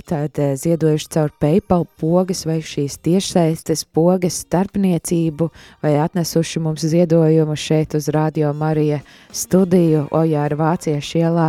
tad, 0.05 0.35
ziedojuši 0.35 1.07
caur 1.13 1.31
PayPal 1.39 1.85
pogas 1.99 2.43
vai 2.45 2.57
šīs 2.59 2.97
tiešsaistes 3.05 3.85
pogas 3.95 4.41
starpniecību 4.43 5.47
vai 5.83 5.93
atnesuši 6.03 6.59
mums 6.59 6.83
ziedojumu 6.91 7.55
šeit 7.55 7.95
uz 7.95 8.09
Radio 8.11 8.51
Marija 8.53 8.99
studiju 9.31 10.07
Ojāra 10.11 10.57
Vāciešu 10.59 11.21
ielā. 11.21 11.47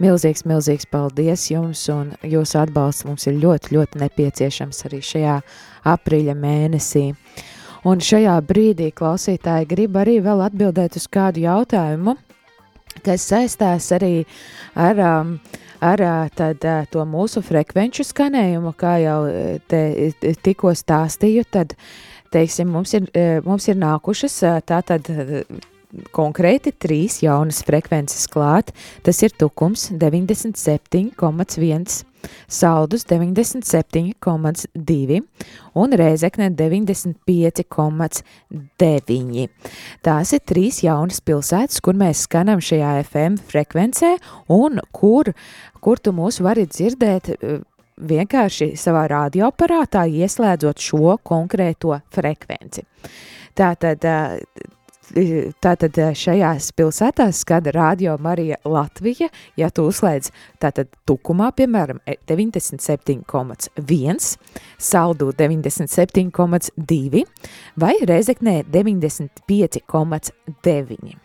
Milzīgs, 0.00 0.46
milzīgs 0.48 0.88
paldies 0.90 1.44
jums 1.52 1.84
un 1.92 2.14
jūsu 2.24 2.56
atbalsts 2.62 3.04
mums 3.04 3.26
ir 3.28 3.36
ļoti, 3.42 3.74
ļoti 3.76 4.00
nepieciešams 4.00 4.86
arī 4.88 5.02
šajā 5.04 5.36
aprīļa 5.92 6.34
mēnesī. 6.34 7.04
Un 7.84 8.00
šajā 8.00 8.34
brīdī 8.44 8.90
klausītāji 8.96 9.68
grib 9.70 10.00
arī 10.00 10.18
vēl 10.24 10.42
atbildēt 10.48 10.98
uz 10.98 11.06
kādu 11.08 11.44
jautājumu, 11.44 12.16
kas 13.04 13.28
saistās 13.30 13.90
arī 13.96 14.14
ar 14.74 15.04
um, 15.06 15.34
ar 15.80 16.02
tad, 16.36 16.64
to 16.92 17.04
mūsu 17.08 17.42
frekvenču 17.44 18.04
skanējumu, 18.04 18.74
kā 18.78 18.98
jau 19.00 19.20
te, 19.70 20.12
tikko 20.44 20.74
stāstīju, 20.76 21.46
tad 21.50 21.74
teiksim, 22.32 22.68
mums, 22.70 22.94
ir, 22.98 23.08
mums 23.46 23.68
ir 23.70 23.80
nākušas 23.80 24.36
tātad 24.68 25.08
konkrēti 26.14 26.72
trīs 26.78 27.22
jaunas 27.24 27.62
frekvences 27.66 28.28
klāt. 28.30 28.74
Tas 29.06 29.22
ir 29.24 29.34
tukums 29.38 29.88
97,1, 29.90 32.04
saldus 32.50 33.04
97,2 33.10 35.20
un 35.80 35.88
rēzekne 36.00 36.46
95,9. 36.58 39.48
Tās 40.02 40.32
ir 40.36 40.42
trīs 40.52 40.76
jaunas 40.84 41.20
pilsētas, 41.24 41.78
kur 41.84 41.94
mēs 41.98 42.16
skanam 42.28 42.60
šajā 42.64 42.92
FM 43.06 43.32
frekvencē 43.50 44.10
un 44.52 44.72
kur, 44.92 45.24
kur 45.80 45.96
tu 45.98 46.10
mūs 46.16 46.36
vari 46.44 46.64
dzirdēt 46.70 47.24
uh, 47.34 47.38
vienkārši 48.00 48.74
savā 48.80 49.06
radioaparātā 49.10 50.06
ieslēdzot 50.08 50.82
šo 50.82 51.16
konkrēto 51.26 51.98
frekvenci. 52.14 52.82
Tātad, 53.56 54.04
tātad 55.62 55.94
šajās 56.16 56.72
pilsētās 56.76 57.40
skata 57.44 57.70
Radio 57.74 58.16
Marija 58.22 58.56
Latvija, 58.64 59.28
ja 59.58 59.70
tu 59.70 59.82
uzslēdz 59.90 60.30
tātad 60.62 60.86
tukumā, 61.08 61.50
piemēram, 61.56 61.98
97,1, 62.30 64.38
saldu 64.78 65.32
97,2 65.38 67.24
vai 67.80 67.94
reizeknē 68.06 68.62
95,9. 68.70 71.18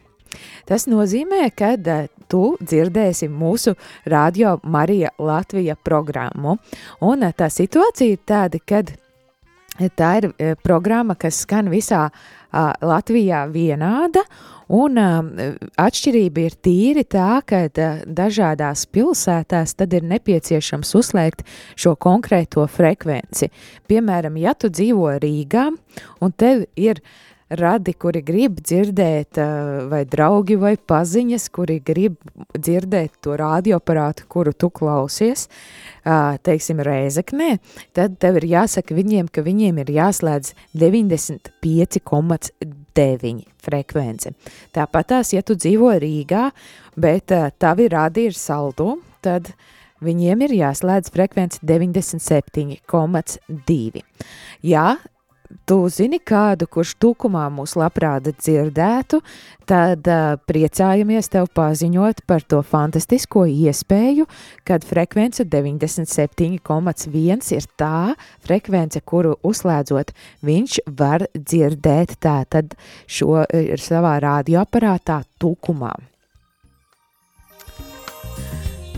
Tas 0.65 0.87
nozīmē, 0.89 1.49
ka 1.55 1.75
uh, 1.77 2.07
tu 2.31 2.57
dzirdēsi 2.59 3.29
mūsu 3.31 3.75
radio 4.11 4.59
Marija 4.63 5.09
Latvija 5.21 5.75
programmu, 5.75 6.57
un 7.05 7.23
uh, 7.23 7.31
tā 7.37 7.49
situācija 7.53 8.11
ir 8.15 8.21
tāda, 8.27 8.59
kad 8.59 8.91
tā 9.97 10.11
ir 10.21 10.29
uh, 10.31 10.53
programma, 10.63 11.17
kas 11.19 11.43
skan 11.45 11.69
visā 11.73 12.07
uh, 12.09 12.71
Latvijā 12.85 13.45
vienāda, 13.51 14.23
un 14.73 14.97
uh, 15.01 15.51
atšķirība 15.81 16.45
ir 16.45 16.57
tīri 16.65 17.05
tā, 17.09 17.41
ka 17.45 17.65
dažādās 18.05 18.87
pilsētās 18.89 19.75
tad 19.77 19.93
ir 19.93 20.07
nepieciešams 20.09 20.95
uzslēgt 20.97 21.45
šo 21.75 21.95
konkrēto 21.99 22.65
frekvenci. 22.71 23.51
Piemēram, 23.89 24.39
ja 24.41 24.55
tu 24.57 24.71
dzīvo 24.73 25.17
Rīgā, 25.21 25.69
un 26.21 26.35
tev 26.39 26.67
ir 26.75 27.03
uh, 27.03 27.34
radi, 27.49 27.93
kuri 27.93 28.21
grib 28.25 28.59
dzirdēt, 28.61 29.37
vai 29.91 30.05
draugi 30.09 30.55
vai 30.57 30.77
paziņas, 30.77 31.49
kuri 31.53 31.79
grib 31.85 32.15
dzirdēt 32.57 33.11
to 33.21 33.35
radioaparātu, 33.37 34.25
kuru 34.31 34.53
tu 34.53 34.69
klausies, 34.73 35.47
teiksim, 36.05 36.79
rēzeknē, 36.85 37.57
tad 37.93 38.17
tev 38.21 38.35
ir 38.41 38.45
jāsaka 38.55 38.95
viņiem, 38.97 39.27
ka 39.29 39.41
viņiem 39.45 39.77
ir 39.83 39.89
jāslēdz 39.99 40.47
95,9 40.73 43.43
frekvence. 43.65 44.27
Tāpat 44.73 45.05
tās, 45.13 45.27
ja 45.33 45.41
tu 45.45 45.53
dzīvo 45.57 45.91
Rīgā, 46.01 46.43
bet 46.97 47.25
tavi 47.61 47.85
radi 47.93 48.21
ir 48.31 48.35
saldu, 48.37 48.87
tad 49.25 49.43
viņiem 50.05 50.37
ir 50.45 50.51
jāslēdz 50.65 51.07
frekvence 51.13 51.57
97,2. 51.65 54.01
Jā, 54.65 54.87
tu 55.65 55.89
zini 55.89 56.19
kādu, 56.19 56.67
kurš 56.71 56.95
tūkumā 57.01 57.49
mūs 57.53 57.75
labprāt 57.79 58.23
dzirdētu, 58.31 59.21
tad 59.69 60.07
uh, 60.07 60.37
priecājamies 60.47 61.29
tev 61.33 61.45
paziņot 61.57 62.15
par 62.29 62.41
to 62.45 62.61
fantastisko 62.65 63.45
iespēju, 63.49 64.25
kad 64.67 64.83
frekvence 64.87 65.43
97,1 65.45 67.53
ir 67.57 67.63
tā 67.79 68.15
frekvence, 68.45 68.99
kuru 69.01 69.35
uzslēdzot, 69.45 70.07
viņš 70.45 70.71
var 70.97 71.21
dzirdēt 71.35 72.09
tātad 72.23 72.65
šo 73.07 73.43
ir 73.53 73.79
savā 73.81 74.19
radioaparātā 74.23 75.23
tūkumā. 75.41 76.14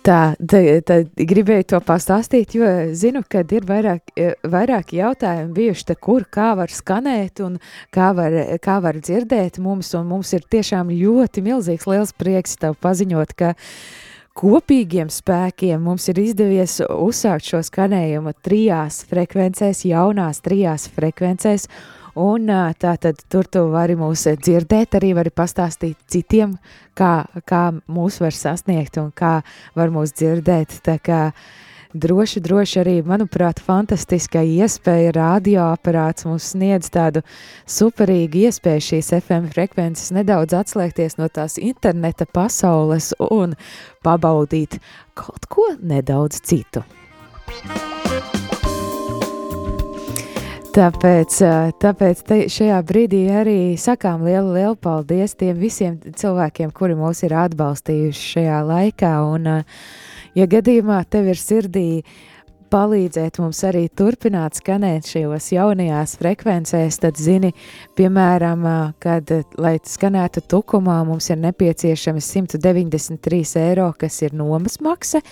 Tā, 0.04 0.18
tā, 0.36 0.60
tā 0.84 0.98
gribēju 1.16 1.64
to 1.72 1.80
pastāstīt, 1.84 2.54
jo 2.56 2.68
zinu, 2.96 3.20
ka 3.24 3.40
ir 3.44 3.64
vairāk, 3.68 4.12
vairāk 4.48 4.94
jautājumu 4.96 5.56
bijuši, 5.56 5.86
te, 5.92 5.96
kur, 5.96 6.24
kā 6.24 6.54
var 6.60 6.72
skanēt 6.72 7.40
un 7.44 7.58
kā 7.92 8.12
var, 8.16 8.36
kā 8.64 8.78
var 8.84 9.00
dzirdēt 9.00 9.60
mums, 9.64 9.92
un 9.96 10.08
mums 10.12 10.32
ir 10.36 10.44
tiešām 10.44 10.92
ļoti 10.92 11.44
milzīgs 11.44 11.88
liels 11.88 12.12
prieks 12.16 12.56
tev 12.60 12.76
paziņot, 12.80 13.36
ka 13.36 13.52
uh, 13.52 13.66
kopīgiem 14.38 15.10
spēkiem 15.12 15.82
mums 15.84 16.08
ir 16.12 16.20
izdevies 16.22 16.78
uzsākt 16.88 17.48
šo 17.50 17.62
skanējumu 17.66 18.34
trijās 18.44 19.02
frekvencēs, 19.10 19.84
jaunās 19.88 20.42
trijās 20.44 20.88
frekvencēs, 20.94 21.66
un 22.20 22.50
tā 22.80 22.96
tad 23.00 23.22
tur 23.30 23.48
tu 23.50 23.64
vari 23.72 23.96
mūs 23.98 24.26
dzirdēt, 24.42 24.98
arī 24.98 25.14
vari 25.18 25.32
pastāstīt 25.34 25.98
citiem, 26.10 26.56
kā, 26.98 27.24
kā 27.46 27.64
mūs 27.86 28.20
var 28.22 28.36
sasniegt 28.36 29.00
un 29.02 29.10
kā 29.14 29.40
var 29.78 29.92
mūs 29.94 30.14
dzirdēt, 30.16 30.80
tā 30.86 30.98
kā 31.02 31.24
uh, 31.30 31.66
droši, 31.92 32.40
droši 32.40 32.80
arī, 32.82 32.94
manuprāt, 33.06 33.60
fantastiska 33.64 34.42
iespēja 34.46 35.12
radioaparāts 35.16 36.26
mums 36.28 36.50
sniedz 36.54 36.90
tādu 36.92 37.22
superīgu 37.68 38.46
iespēju 38.46 38.86
šīs 38.90 39.12
FM 39.20 39.50
frekvences 39.54 40.12
nedaudz 40.14 40.54
atslēgties 40.60 41.18
no 41.20 41.28
tās 41.32 41.58
interneta 41.58 42.26
pasaules 42.30 43.12
un 43.30 43.56
pabaudīt 44.06 44.78
kaut 45.18 45.48
ko 45.50 45.72
nedaudz 45.80 46.42
citu. 46.46 46.84
Tāpēc, 50.70 51.40
tāpēc 51.82 52.20
šajā 52.54 52.76
brīdī 52.86 53.24
arī 53.34 53.58
sakām 53.74 54.22
lielu, 54.22 54.52
lielu 54.54 54.76
paldies 54.78 55.34
tiem 55.34 55.58
visiem 55.58 55.96
cilvēkiem, 55.98 56.70
kuri 56.70 56.94
mūs 56.94 57.24
ir 57.26 57.34
atbalstījuši 57.34 58.28
šajā 58.36 58.60
laikā. 58.68 59.10
Un, 59.34 59.50
uh, 59.50 60.06
Ja 60.38 60.46
gadījumā 60.46 61.02
tev 61.10 61.32
ir 61.32 61.38
sirdī 61.40 61.88
palīdzēt 62.70 63.40
mums 63.42 63.60
arī 63.66 63.84
turpināt 63.98 64.60
skanēt 64.60 65.08
šajos 65.10 65.48
jaunajās 65.56 66.16
frekvencēs, 66.20 67.00
tad 67.02 67.18
zini, 67.18 67.50
piemēram, 67.98 68.66
kad, 69.02 69.32
lai 69.58 69.76
skanētu 69.82 70.44
tukumā, 70.50 71.00
mums 71.08 71.30
ir 71.32 71.40
nepieciešami 71.42 72.22
193 72.22 73.56
eiro, 73.64 73.90
kas 73.98 74.20
ir 74.22 74.36
nomas 74.38 74.78
maksa, 74.84 75.22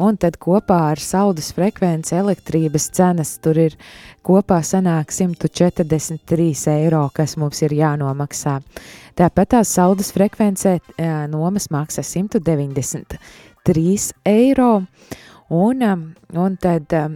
un 0.00 0.16
tad 0.20 0.38
kopā 0.40 0.78
ar 0.92 1.00
saudas 1.00 1.50
frekvenci 1.56 2.16
elektrības 2.16 2.88
cenas 2.96 3.34
tur 3.44 3.60
ir 3.60 3.76
kopā 4.24 4.62
sanāk 4.64 5.12
143 5.12 6.78
eiro, 6.78 7.06
kas 7.12 7.36
mums 7.40 7.60
ir 7.64 7.76
jānomaksā. 7.76 8.60
Tāpat 9.16 9.52
tās 9.52 9.72
saudas 9.72 10.12
frekvencē 10.16 10.78
nomas 11.32 11.70
maksa 11.72 12.04
190 12.04 13.20
3 13.66 14.12
eiro. 14.24 14.86
Un, 15.48 15.82
um, 15.82 16.14
un 16.34 16.56
tad 16.58 16.90
um, 16.98 17.12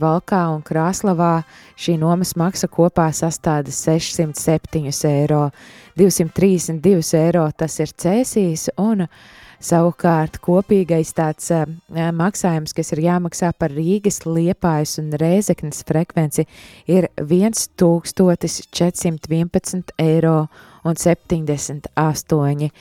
Valkā 0.00 0.48
un 0.48 0.62
Krāslavā 0.64 1.44
šī 1.76 2.00
nomas 2.00 2.32
maksa 2.40 2.72
kopā 2.72 3.12
sastāda 3.12 3.68
607 3.68 4.88
eiro, 5.10 5.52
232 6.00 7.12
eiro 7.20 7.44
tas 7.52 7.76
ir 7.84 7.92
cēsīs, 7.92 8.72
un 8.80 9.04
savukārt 9.60 10.40
kopīgais 10.40 11.12
tāds 11.16 11.50
uh, 11.52 11.68
maksājums, 12.16 12.72
kas 12.72 12.92
ir 12.96 13.04
jāmaksā 13.10 13.52
par 13.52 13.68
Rīgas, 13.76 14.24
Liepājas 14.24 14.96
un 15.02 15.12
Rēzeknes 15.20 15.84
frekvenci, 15.84 16.48
ir 16.88 17.12
1411 17.20 19.92
eiro 20.00 20.48
un 20.86 20.94
78 20.96 22.72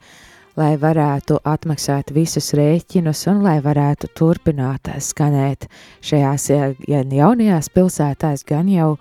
lai 0.57 0.73
varētu 0.81 1.37
atmaksāt 1.45 2.09
visus 2.15 2.49
rēķinus 2.57 3.27
un 3.29 3.43
lai 3.45 3.59
varētu 3.61 4.09
turpināt 4.17 4.89
skanēt 5.05 5.67
šajās 6.01 6.47
gan 6.87 7.13
jaunajās 7.13 7.69
pilsētās, 7.75 8.41
gan 8.47 8.71
jau, 8.73 8.95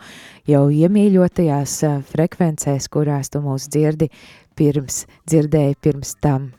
jau 0.44 0.66
iemīļotajās 0.68 1.79
frekvencēs, 2.12 2.90
kurās 2.92 3.33
tu 3.33 3.40
mūs 3.44 3.70
dzirdi 3.72 4.11
pirms, 4.57 5.07
dzirdēji 5.25 5.81
pirms 5.81 6.16
tam 6.20 6.51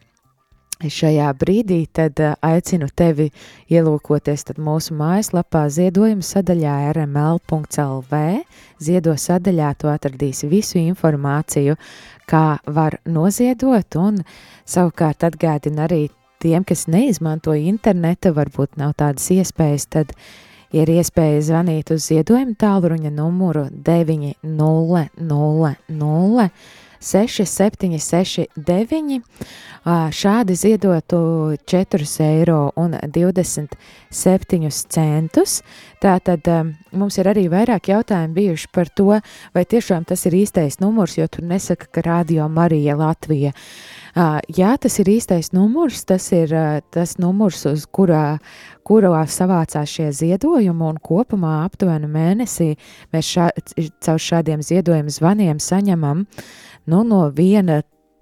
šajā 0.82 1.28
brīdī, 1.38 1.80
tad 1.90 2.20
aicinu 2.46 2.88
tevi 2.96 3.32
ielūkoties 3.74 4.46
mūsu 4.62 4.94
mājaslapā 4.98 5.66
ziedojuma 5.74 6.26
sadaļā 6.26 6.76
rml.lv. 6.94 8.22
Ziedo 8.78 9.16
sadaļā 9.18 9.74
tu 9.82 9.90
atradīsi 9.90 10.50
visu 10.52 10.78
informāciju, 10.82 11.78
kā 12.30 12.60
var 12.66 13.00
noziedot, 13.06 13.96
un 13.98 14.22
savukārt 14.66 15.26
atgādina 15.28 15.88
arī 15.88 16.08
tiem, 16.44 16.64
kas 16.64 16.88
neizmanto 16.88 17.56
internetu, 17.58 18.34
varbūt 18.36 18.78
nav 18.78 18.94
tādas 19.00 19.32
iespējas, 19.34 19.88
tad 19.90 20.14
ir 20.76 20.90
iespēja 20.92 21.42
zvanīt 21.50 21.92
uz 21.96 22.06
ziedojumu 22.12 22.58
tālruņa 22.60 23.12
numuru 23.16 23.68
900 23.72 25.08
6769. 27.00 29.22
Šādi 30.12 30.56
ziedotu 30.56 31.56
4 31.66 32.22
eiro 32.26 32.72
un 32.76 32.92
27 32.92 34.70
centus. 34.90 35.64
Tātad 36.02 36.74
mums 36.92 37.18
ir 37.18 37.28
arī 37.32 37.50
vairāk 37.50 37.88
jautājumu 37.94 38.34
bijuši 38.36 38.68
par 38.76 38.90
to, 38.90 39.22
vai 39.56 39.66
tiešām 39.66 40.06
tas 40.10 40.26
ir 40.28 40.34
īstais 40.42 40.80
numurs, 40.84 41.18
jo 41.18 41.28
tur 41.32 41.44
nesaka, 41.48 41.86
ka 41.88 42.02
Radio 42.06 42.50
Marija 42.50 42.96
Latvija. 43.00 43.52
Jā, 44.58 44.78
tas 44.82 45.00
ir 45.00 45.08
īstais 45.14 45.54
numurs, 45.54 46.04
tas 46.10 46.32
ir 46.36 46.50
tas 46.92 47.18
numurs, 47.22 47.66
uz 47.70 47.86
kurā, 47.86 48.40
kurā 48.84 49.28
savācās 49.30 49.88
šie 49.88 50.12
ziedojumi, 50.12 50.84
un 50.84 50.98
kopumā 51.00 51.64
aptuveni 51.64 52.08
mēnesī 52.12 52.76
mēs 53.14 53.26
šā, 53.30 53.50
caur 54.04 54.20
šādiem 54.20 54.62
ziedojumu 54.66 55.10
zvaniem 55.14 55.60
saņemam 55.62 56.26
uh, 56.26 56.67
nu, 56.88 57.04
no 57.08 57.28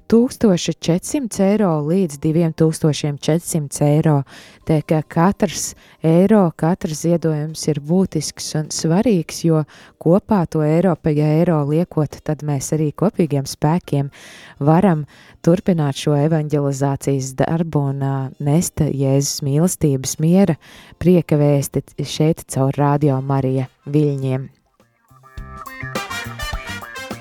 1400 0.08 1.42
eiro 1.42 1.72
līdz 1.82 2.20
2400 2.22 3.86
eiro. 3.88 4.20
Tā 4.66 4.80
kā 4.86 5.02
katrs 5.02 5.74
eiro, 6.06 6.44
katrs 6.58 7.02
ziedojums 7.06 7.66
ir 7.72 7.80
būtisks 7.82 8.52
un 8.60 8.70
svarīgs, 8.74 9.42
jo 9.48 9.64
kopā 10.02 10.44
to 10.50 10.62
eiro 10.66 10.94
pa 10.96 11.10
eiro 11.10 11.64
liekot, 11.70 12.20
tad 12.24 12.46
mēs 12.46 12.72
arī 12.78 12.92
kopīgiem 12.94 13.48
spēkiem 13.50 14.12
varam 14.60 15.06
turpināt 15.46 15.98
šo 15.98 16.14
evanģelizācijas 16.20 17.34
darbu 17.40 17.88
un 17.92 18.06
uh, 18.06 18.20
nest 18.40 18.82
Jēzus 18.86 19.42
mīlestības 19.46 20.20
miera 20.22 20.60
prieka 21.02 21.40
vēsti 21.42 22.06
šeit 22.06 22.46
caur 22.50 22.78
Radio 22.78 23.18
Marija 23.26 23.70
viļņiem. 23.90 24.65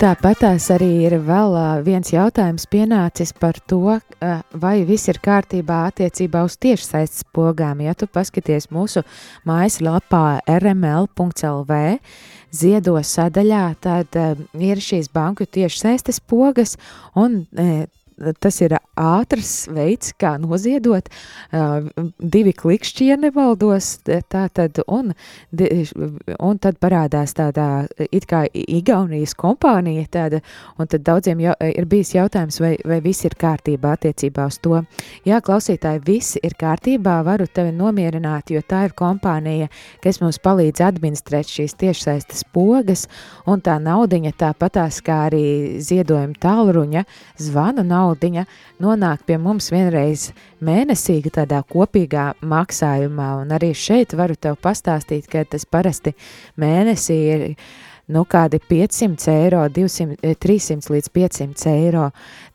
Tāpatās 0.05 0.67
arī 0.69 1.07
ir 1.07 1.15
vēl 1.25 1.55
viens 1.81 2.11
jautājums 2.13 2.67
pienācis 2.69 3.31
par 3.41 3.57
to, 3.65 3.95
vai 4.61 4.75
viss 4.85 5.09
ir 5.09 5.17
kārtībā 5.25 5.79
attiecībā 5.89 6.43
uz 6.45 6.59
tiešsaistes 6.61 7.25
pogām. 7.33 7.81
Ja 7.81 7.95
tu 7.97 8.05
paskaties 8.13 8.69
mūsu 8.69 9.01
mājaslapā 9.49 10.43
rml.lv, 10.59 11.81
ziedo 12.53 12.99
sadaļā, 13.01 13.65
tad 13.81 14.21
ir 14.53 14.85
šīs 14.91 15.09
banku 15.09 15.49
tiešsaistes 15.49 16.21
pogas 16.21 16.77
un 17.17 17.47
tas 18.41 18.61
ir 18.63 18.77
ātrs 19.01 19.53
veids, 19.75 20.13
kā 20.21 20.37
noziedot. 20.41 21.09
Uh, 21.53 21.89
divi 22.19 22.53
klikšķi, 22.57 23.09
ja 23.11 23.17
nevaldos, 23.21 23.99
tā 24.05 24.47
tad, 24.55 24.81
un, 24.87 25.13
un 26.39 26.61
tad 26.63 26.79
parādās 26.83 27.35
tādā 27.37 27.87
it 28.11 28.27
kā 28.31 28.45
Igaunijas 28.55 29.35
kompānija 29.39 30.07
tāda, 30.11 30.41
un 30.79 30.91
tad 30.91 31.05
daudziem 31.07 31.43
jau, 31.43 31.55
ir 31.67 31.89
bijis 31.91 32.15
jautājums, 32.15 32.61
vai, 32.63 32.75
vai 32.87 33.01
viss 33.05 33.27
ir 33.27 33.37
kārtībā 33.41 33.95
attiecībā 33.99 34.47
uz 34.51 34.59
to. 34.65 34.81
Jā, 35.27 35.41
klausītāji, 35.45 36.03
viss 36.07 36.39
ir 36.43 36.57
kārtībā, 36.61 37.21
varu 37.27 37.49
tevi 37.51 37.75
nomierināt, 37.77 38.53
jo 38.55 38.63
tā 38.67 38.85
ir 38.89 38.97
kompānija, 38.99 39.71
kas 40.05 40.21
mums 40.23 40.41
palīdz 40.45 40.85
administrēt 40.87 41.51
šīs 41.51 41.77
tiešsaistes 41.81 42.45
pogas, 42.55 43.07
un 43.51 43.63
tā 43.65 43.77
naudiņa 43.83 44.35
tāpatās 44.41 45.01
kā 45.05 45.25
arī 45.29 45.45
ziedojuma 45.85 46.39
tālruņa 46.41 47.05
zvanu 47.41 47.85
naudiņa, 47.87 48.04
naudiņa 48.05 48.45
nonāk 48.85 49.25
pie 49.29 49.39
mums 49.41 49.71
vienreiz 49.73 50.29
mēnesī 50.65 51.21
tādā 51.33 51.63
kopīgā 51.69 52.33
maksājumā, 52.45 53.31
un 53.43 53.57
arī 53.57 53.73
šeit 53.77 54.15
varu 54.19 54.37
tev 54.37 54.61
pastāstīt, 54.63 55.29
ka 55.31 55.45
tas 55.49 55.65
parasti 55.65 56.15
mēnesī 56.61 57.19
ir 57.35 57.45
nu, 58.13 58.25
kādi 58.29 58.61
500 58.61 59.31
eiro, 59.33 59.63
200, 59.73 60.35
300 60.41 60.93
līdz 60.93 61.13
500 61.15 61.71
eiro. 61.73 62.09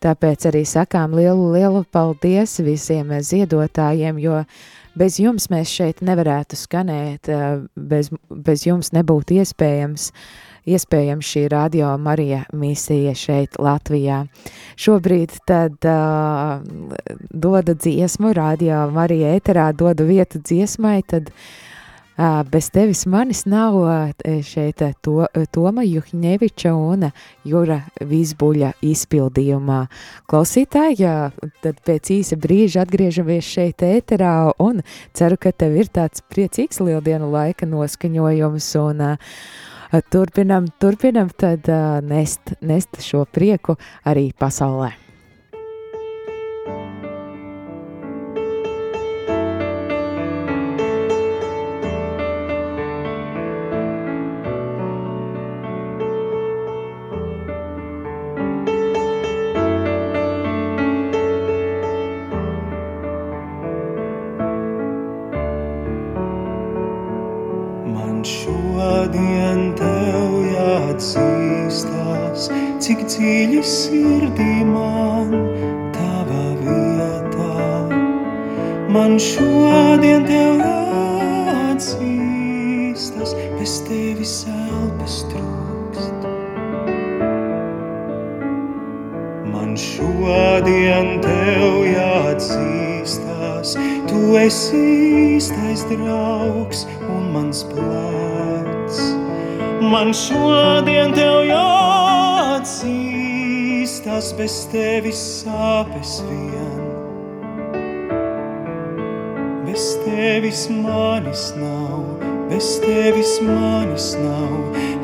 Tāpēc 0.04 0.46
arī 0.52 0.66
sakām 0.70 1.16
lielu, 1.18 1.50
lielu 1.56 1.86
paldies 1.92 2.60
visiem 2.66 3.16
ziedotājiem, 3.26 4.20
jo 4.22 4.44
bez 5.00 5.18
jums 5.22 5.50
mēs 5.50 5.72
šeit 5.74 6.04
nevarētu 6.06 6.60
skanēt, 6.60 7.32
bez, 7.74 8.12
bez 8.30 8.68
jums 8.68 8.94
nebūtu 8.94 9.40
iespējams 9.42 10.12
uh, 10.12 10.49
iespējams 10.76 11.32
šī 11.34 11.46
radio 11.52 11.94
Marija 12.02 12.44
misija 12.54 13.16
šeit 13.18 13.58
Latvijā. 13.60 14.24
Šobrīd 14.80 15.40
tad 15.50 15.78
uh, 15.88 16.62
doda 17.30 17.76
dziesmu, 17.76 18.34
radio 18.38 18.86
Marija 18.94 19.34
ēterā 19.40 19.72
doda 19.78 20.06
vietu 20.08 20.42
dziesmai, 20.44 21.02
tad 21.08 21.34
uh, 21.34 21.44
bez 22.52 22.70
tevis 22.70 23.06
manis 23.06 23.46
nav 23.46 23.74
šeit 24.44 24.82
to, 25.02 25.26
Toma 25.52 25.84
Juhņeviča 25.88 26.74
un 26.76 27.08
Jura 27.48 27.80
Vizbuļa 28.02 28.74
izpildījumā. 28.84 29.80
Klausītāji, 30.30 31.08
tad 31.64 31.80
pēc 31.88 32.12
īsa 32.20 32.40
brīža 32.40 32.84
atgriežamies 32.84 33.48
šeit 33.48 33.86
ēterā 33.88 34.52
un 34.60 34.84
ceru, 35.16 35.40
ka 35.40 35.52
tev 35.52 35.80
ir 35.80 35.92
tāds 35.96 36.24
priecīgs 36.28 36.82
lieldienu 36.84 37.32
laika 37.32 37.70
noskaņojums 37.70 38.72
un 38.84 39.06
uh, 39.14 39.36
turpinam, 40.12 40.70
turpinam 40.80 41.30
tad 41.30 41.70
uh, 41.70 42.00
nest, 42.06 42.54
nest 42.62 43.02
šo 43.02 43.26
prieku 43.26 43.78
arī 44.06 44.30
pasaulē. 44.38 45.09
Cik 72.90 73.04
dziļi 73.06 73.60
sirdī 73.70 74.66
man 74.66 75.30
tava 75.94 76.58
vietā. 76.58 77.86
Man 78.90 79.22
šodien 79.22 80.26
tev 80.26 80.58
jāatzīstas, 80.58 83.38
bez 83.60 83.86
tevis 83.86 84.50
elpas 84.50 85.22
trūkst. 85.30 86.26
Man 89.54 89.78
šodien 89.78 91.22
tev 91.28 91.86
jāatzīstas, 91.92 93.78
tu 94.10 94.34
esi 94.42 94.82
īstais 95.36 95.86
draugs 95.94 96.90
un 97.06 97.30
mans 97.38 97.62
plēts. 97.70 99.14
Man 99.94 100.10
šodien 100.26 101.14
tev 101.14 101.46
jāatzīstas, 101.54 102.19
atzīstas 102.60 104.34
bez 104.36 104.56
tevis 104.72 105.20
sāpes 105.40 106.18
vien. 106.28 106.82
Bez 109.68 109.86
tevis 110.04 110.66
manis 110.74 111.46
nav, 111.56 112.26
bez 112.50 112.72
tevis 112.84 113.38
manis 113.46 114.12
nav, 114.20 114.56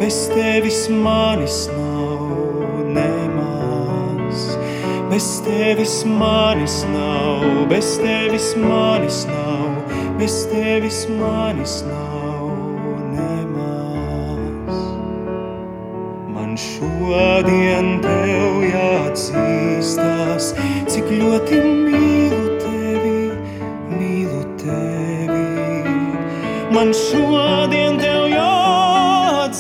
bez 0.01 0.17
tevis 0.33 0.87
manis 0.89 1.65
nav 1.77 2.25
nemaz. 2.97 4.41
bez 5.09 5.27
tevis 5.45 6.03
manis 6.03 6.81
nav, 6.91 7.45
bez 7.69 7.93
tevis 8.01 8.49
manis 8.59 9.21
nav, 9.29 9.93
bez 10.19 10.41
tevis 10.51 11.05
manis 11.19 11.83
nav 11.87 12.04
šodien 17.15 18.01
tev 18.04 18.63
jāatzīstās, 18.65 20.49
cik 20.91 21.06
ļoti 21.15 21.60
mīlu 21.63 22.58
tevi, 22.60 23.32
mīlu 23.95 24.41
tevi. 24.60 25.45
Man 26.75 26.91
šodien 26.91 27.93
tev 28.01 28.28
jāatzīstās, 28.34 29.58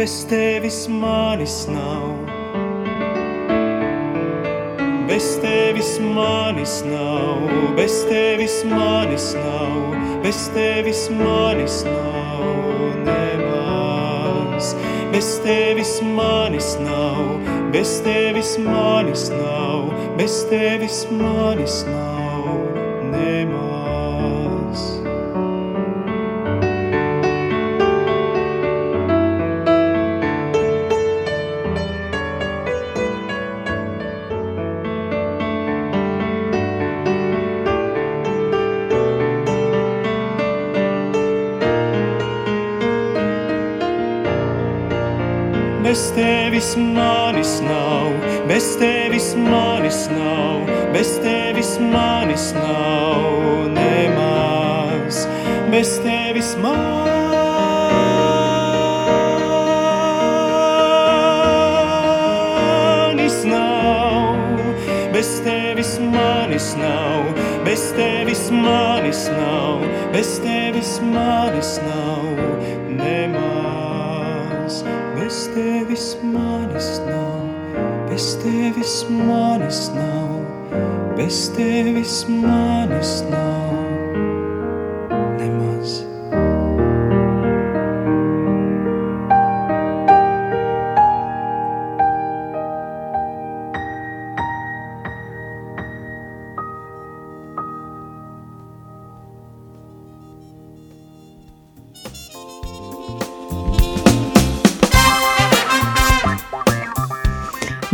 bez 0.00 0.26
tevis 0.30 0.80
manis 0.90 1.68
nav. 1.70 2.06
Bez 5.06 5.38
tevis 5.40 6.00
manis 6.02 6.82
nav, 6.90 7.46
bez 7.78 8.04
tevis 8.10 8.64
manis 8.66 9.34
nav, 9.38 9.94
bez 10.26 10.50
tevis 10.56 11.06
manis 11.14 11.84
nav 11.86 12.15
Bez 15.16 15.40
tevis 15.40 16.02
manis 16.02 16.76
nav, 16.80 17.40
bez 17.72 18.02
tevis 18.04 18.58
manis 18.58 19.30
nav, 19.30 19.88
bez 20.18 20.44
tevis 20.50 21.06
manis 21.10 21.84
nav 21.88 22.15
manis 49.96 50.08
nav, 50.10 50.55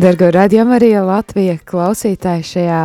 Dargo 0.03 0.33
radījumā 0.35 0.81
arī 0.81 0.89
Latvija 0.99 1.61
klausītāji 1.63 2.43
šajā 2.49 2.79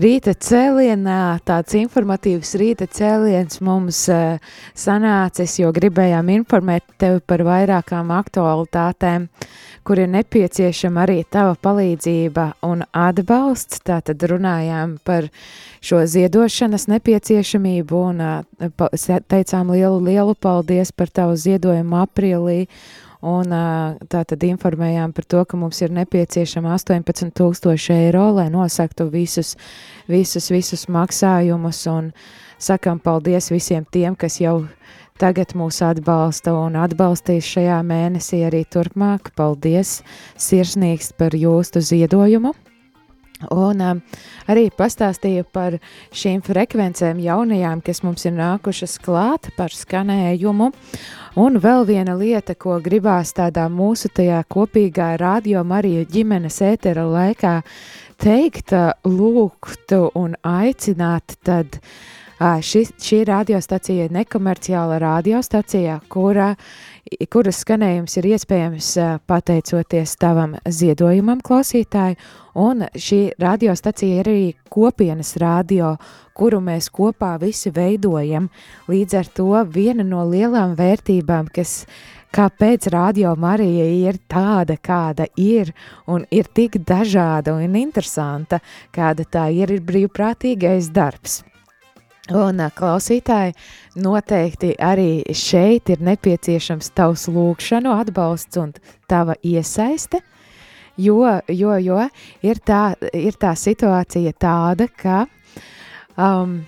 rīta 0.00 0.32
cēlienā, 0.46 1.16
tāds 1.44 1.76
informatīvs 1.76 2.54
rīta 2.56 2.86
cēliens 2.88 3.60
mums 3.60 3.98
uh, 4.08 4.38
sanācis, 4.72 5.58
jo 5.60 5.74
gribējām 5.76 6.30
informēt 6.38 6.86
tevi 6.96 7.20
par 7.20 7.44
vairākām 7.44 8.14
aktualitātēm, 8.16 9.28
kur 9.84 10.00
ir 10.00 10.08
nepieciešama 10.14 11.04
arī 11.04 11.18
tava 11.28 11.52
palīdzība 11.60 12.48
un 12.64 12.86
atbalsts. 12.96 13.84
Tātad 13.84 14.24
runājām 14.32 14.96
par 15.04 15.28
šo 15.84 16.00
ziedošanas 16.08 16.88
nepieciešamību 16.94 18.04
un 18.08 18.24
uh, 18.24 19.08
teicām 19.28 19.76
lielu, 19.76 20.00
lielu 20.08 20.40
paldies 20.40 20.96
par 20.96 21.12
tavu 21.12 21.36
ziedojumu 21.36 22.00
aprīlī 22.06 22.62
Un 23.24 23.54
tā 24.12 24.20
tad 24.28 24.42
informējām 24.44 25.14
par 25.16 25.24
to, 25.24 25.44
ka 25.48 25.56
mums 25.56 25.78
ir 25.80 25.94
nepieciešama 25.96 26.74
18,000 26.76 27.94
eiro, 27.96 28.26
lai 28.36 28.50
nosaktu 28.52 29.06
visus, 29.08 29.54
visus, 30.12 30.50
visus 30.52 30.84
maksājumus. 30.92 31.80
Un 31.88 32.10
sakām 32.60 33.00
paldies 33.00 33.48
visiem 33.54 33.86
tiem, 33.88 34.12
kas 34.12 34.36
jau 34.42 34.66
tagad 35.20 35.54
mūs 35.56 35.80
atbalsta 35.86 36.52
un 36.58 36.76
atbalstīs 36.84 37.48
šajā 37.54 37.80
mēnesī 37.86 38.42
arī 38.44 38.64
turpmāk. 38.68 39.32
Paldies 39.38 40.02
sirsnīgs 40.36 41.14
par 41.16 41.32
jūsu 41.32 41.80
ziedojumu! 41.80 42.52
Un 43.52 43.82
um, 43.84 44.00
arī 44.50 44.68
pastāstīju 44.74 45.44
par 45.52 45.76
šīm 46.14 46.40
frekvencēm 46.46 47.20
jaunajām, 47.24 47.82
kas 47.84 48.02
mums 48.06 48.24
ir 48.28 48.36
nākušas 48.38 48.96
klāt 49.04 49.50
par 49.58 49.74
skanējumu. 49.74 50.70
Un 51.40 51.58
vēl 51.58 51.86
viena 51.88 52.14
lieta, 52.14 52.54
ko 52.54 52.78
gribās 52.82 53.34
tādā 53.34 53.66
mūsu 53.72 54.12
tajā 54.14 54.40
kopīgā 54.48 55.14
radio 55.20 55.64
Marija 55.66 56.04
ģimenes 56.06 56.60
ētera 56.62 57.06
laikā 57.10 57.60
teikt, 58.22 58.74
lūgt 59.04 59.96
un 60.14 60.36
aicināt, 60.46 61.36
tad 61.42 61.80
šis, 62.38 62.94
šī 63.02 63.24
radiostacija 63.28 64.06
ir 64.06 64.14
nekomerciāla 64.14 65.00
radiostacija, 65.02 66.00
kura 66.08 66.54
kuras 67.30 67.60
skanējums 67.62 68.16
ir 68.20 68.28
iespējams 68.32 68.88
pateicoties 69.28 70.16
tavam 70.20 70.56
ziedojumam, 70.64 71.42
klausītāji. 71.44 72.18
Un 72.54 72.84
šī 72.94 73.20
radiostacija 73.40 74.20
ir 74.22 74.30
arī 74.30 74.48
kopienas 74.70 75.34
radio, 75.42 75.96
kuru 76.38 76.60
mēs 76.64 76.88
kopā 76.94 77.34
visi 77.42 77.72
veidojam. 77.74 78.48
Līdz 78.88 79.18
ar 79.20 79.30
to 79.36 79.48
viena 79.74 80.06
no 80.06 80.24
lielām 80.30 80.76
vērtībām, 80.78 81.50
kas 81.54 81.82
kāpēc 82.34 82.88
radio 82.94 83.34
Marija 83.38 83.86
ir 84.10 84.20
tāda, 84.30 84.78
kāda 84.78 85.28
ir, 85.38 85.74
un 86.06 86.26
ir 86.30 86.50
tik 86.54 86.80
dažāda 86.86 87.54
un 87.58 87.76
interesanta, 87.78 88.62
kāda 88.94 89.26
tā 89.26 89.48
ir, 89.54 89.74
ir 89.74 89.82
brīvprātīgais 89.86 90.90
darbs. 90.94 91.42
Un 92.32 92.56
klausītāji, 92.72 93.52
noteikti 94.00 94.70
arī 94.80 95.26
šeit 95.36 95.90
ir 95.92 96.00
nepieciešams 96.00 96.88
tavs 96.96 97.26
lūkšanu 97.28 97.92
atbalsts 97.92 98.56
un 98.62 98.72
tava 99.12 99.34
iesaiste, 99.44 100.22
jo, 100.96 101.20
jo, 101.52 101.76
jo 101.84 102.00
ir, 102.40 102.62
tā, 102.64 102.94
ir 103.12 103.36
tā 103.36 103.52
situācija 103.52 104.32
tāda, 104.40 104.88
ka 104.88 105.26
um, 106.16 106.62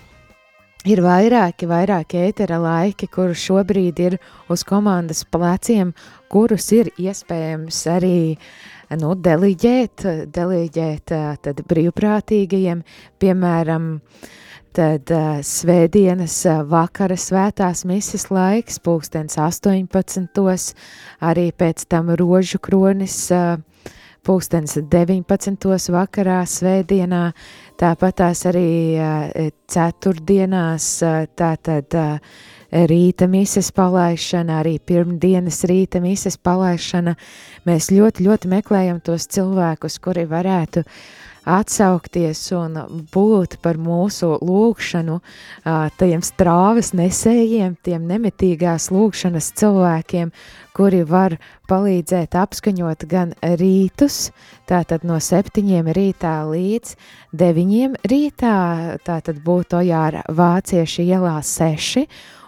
ir 0.85 1.01
vairāki, 1.01 1.65
vairāki 1.65 2.21
ētera 2.27 2.61
laiki, 2.61 3.09
kur 3.09 3.33
šobrīd 3.33 4.05
ir 4.05 4.21
uz 4.53 4.61
komandas 4.61 5.25
pleciem, 5.25 5.97
kurus 6.29 6.69
ir 6.77 6.93
iespējams 7.01 7.85
arī 7.97 8.17
nu, 8.93 9.15
deliģēt, 9.17 10.05
deliģēt 10.29 11.21
tad 11.41 11.65
brīvprātīgajiem, 11.65 12.85
piemēram, 13.17 13.95
uh, 13.97 14.35
Tad 14.75 15.11
uh, 15.11 15.39
svētdienas 15.45 16.33
uh, 16.45 16.61
vakara 16.67 17.15
svētās 17.17 17.83
mises 17.87 18.27
laiks, 18.33 18.79
pulkstens 18.83 19.37
18. 19.39 20.73
arī 21.21 21.45
pēc 21.51 21.85
tam 21.89 22.11
rožu 22.19 22.59
kronis, 22.59 23.15
uh, 23.31 23.57
pulkstens 24.27 24.77
19. 24.91 25.67
vakarā 25.95 26.41
svētdienā, 26.45 27.23
tāpat 27.79 28.19
tās 28.21 28.43
arī 28.49 28.69
uh, 28.99 29.51
ceturtdienās, 29.71 30.89
uh, 31.05 31.23
tātad 31.37 31.97
uh, 31.97 32.41
rīta 32.91 33.29
mises 33.31 33.71
palaišana, 33.71 34.59
arī 34.61 34.77
pirmdienas 34.83 35.63
rīta 35.69 36.03
mises 36.03 36.35
palaišana. 36.37 37.15
Mēs 37.65 37.89
ļoti, 37.95 38.27
ļoti 38.27 38.51
meklējam 38.51 38.99
tos 39.05 39.29
cilvēkus, 39.31 39.97
kuri 40.03 40.27
varētu 40.27 40.83
uh, 40.83 40.99
atsaukties 41.47 42.41
un 42.57 42.77
būt 43.13 43.57
par 43.63 43.79
mūsu 43.79 44.33
lūgšanu, 44.43 45.17
tajiem 45.99 46.23
strāvas 46.25 46.91
nesējiem, 46.97 47.77
tiem 47.83 48.07
nemitīgās 48.09 48.89
lūgšanas 48.91 49.51
cilvēkiem, 49.59 50.31
kuri 50.77 51.01
var 51.07 51.37
palīdzēt 51.71 52.35
apskaņot 52.37 53.07
gan 53.09 53.33
rītus, 53.57 54.29
tātad 54.69 55.07
no 55.07 55.17
septiņiem 55.23 55.89
rītā 55.95 56.35
līdz 56.51 56.95
deviņiem 57.37 57.97
rītā, 58.07 58.57
tātad 59.07 59.41
būtu 59.45 59.81
Ojāra 59.81 60.25
Vācieši 60.27 61.07
ielā 61.07 61.37
seši, 61.41 62.05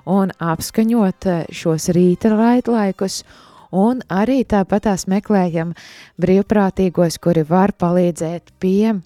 un 0.09 0.33
apskaņot 0.37 1.29
šos 1.55 1.89
rīta 1.95 2.33
raidlaikus, 2.35 3.23
un 3.71 4.01
arī 4.09 4.41
tāpat 4.47 4.87
tās 4.87 5.07
meklējam 5.11 5.75
brīvprātīgos, 6.21 7.19
kuri 7.21 7.45
var 7.47 7.73
palīdzēt 7.77 8.53
pie 8.59 8.99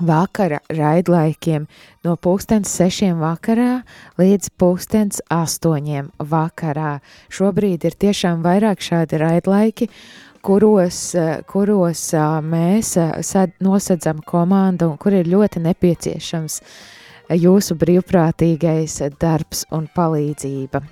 vakara 0.00 0.58
raidlaikiem 0.74 1.66
no 2.04 2.16
pulkstens 2.16 2.72
sešiem 2.74 3.20
vakarā 3.22 3.84
līdz 4.18 4.50
pulkstens 4.58 5.22
astoņiem 5.30 6.10
vakarā. 6.18 6.98
Šobrīd 7.30 7.86
ir 7.86 7.94
tiešām 7.94 8.42
vairāk 8.42 8.82
šādi 8.82 9.20
raidlaiki, 9.22 9.88
kuros, 10.44 11.14
kuros 11.46 12.02
mēs 12.42 12.96
nosedzam 13.62 14.20
komandu 14.26 14.90
un 14.90 14.98
kur 14.98 15.14
ir 15.14 15.30
ļoti 15.30 15.62
nepieciešams 15.68 16.60
jūsu 17.32 17.76
brīvprātīgais 17.80 18.98
darbs 19.20 19.64
un 19.72 19.86
palīdzība. 19.94 20.82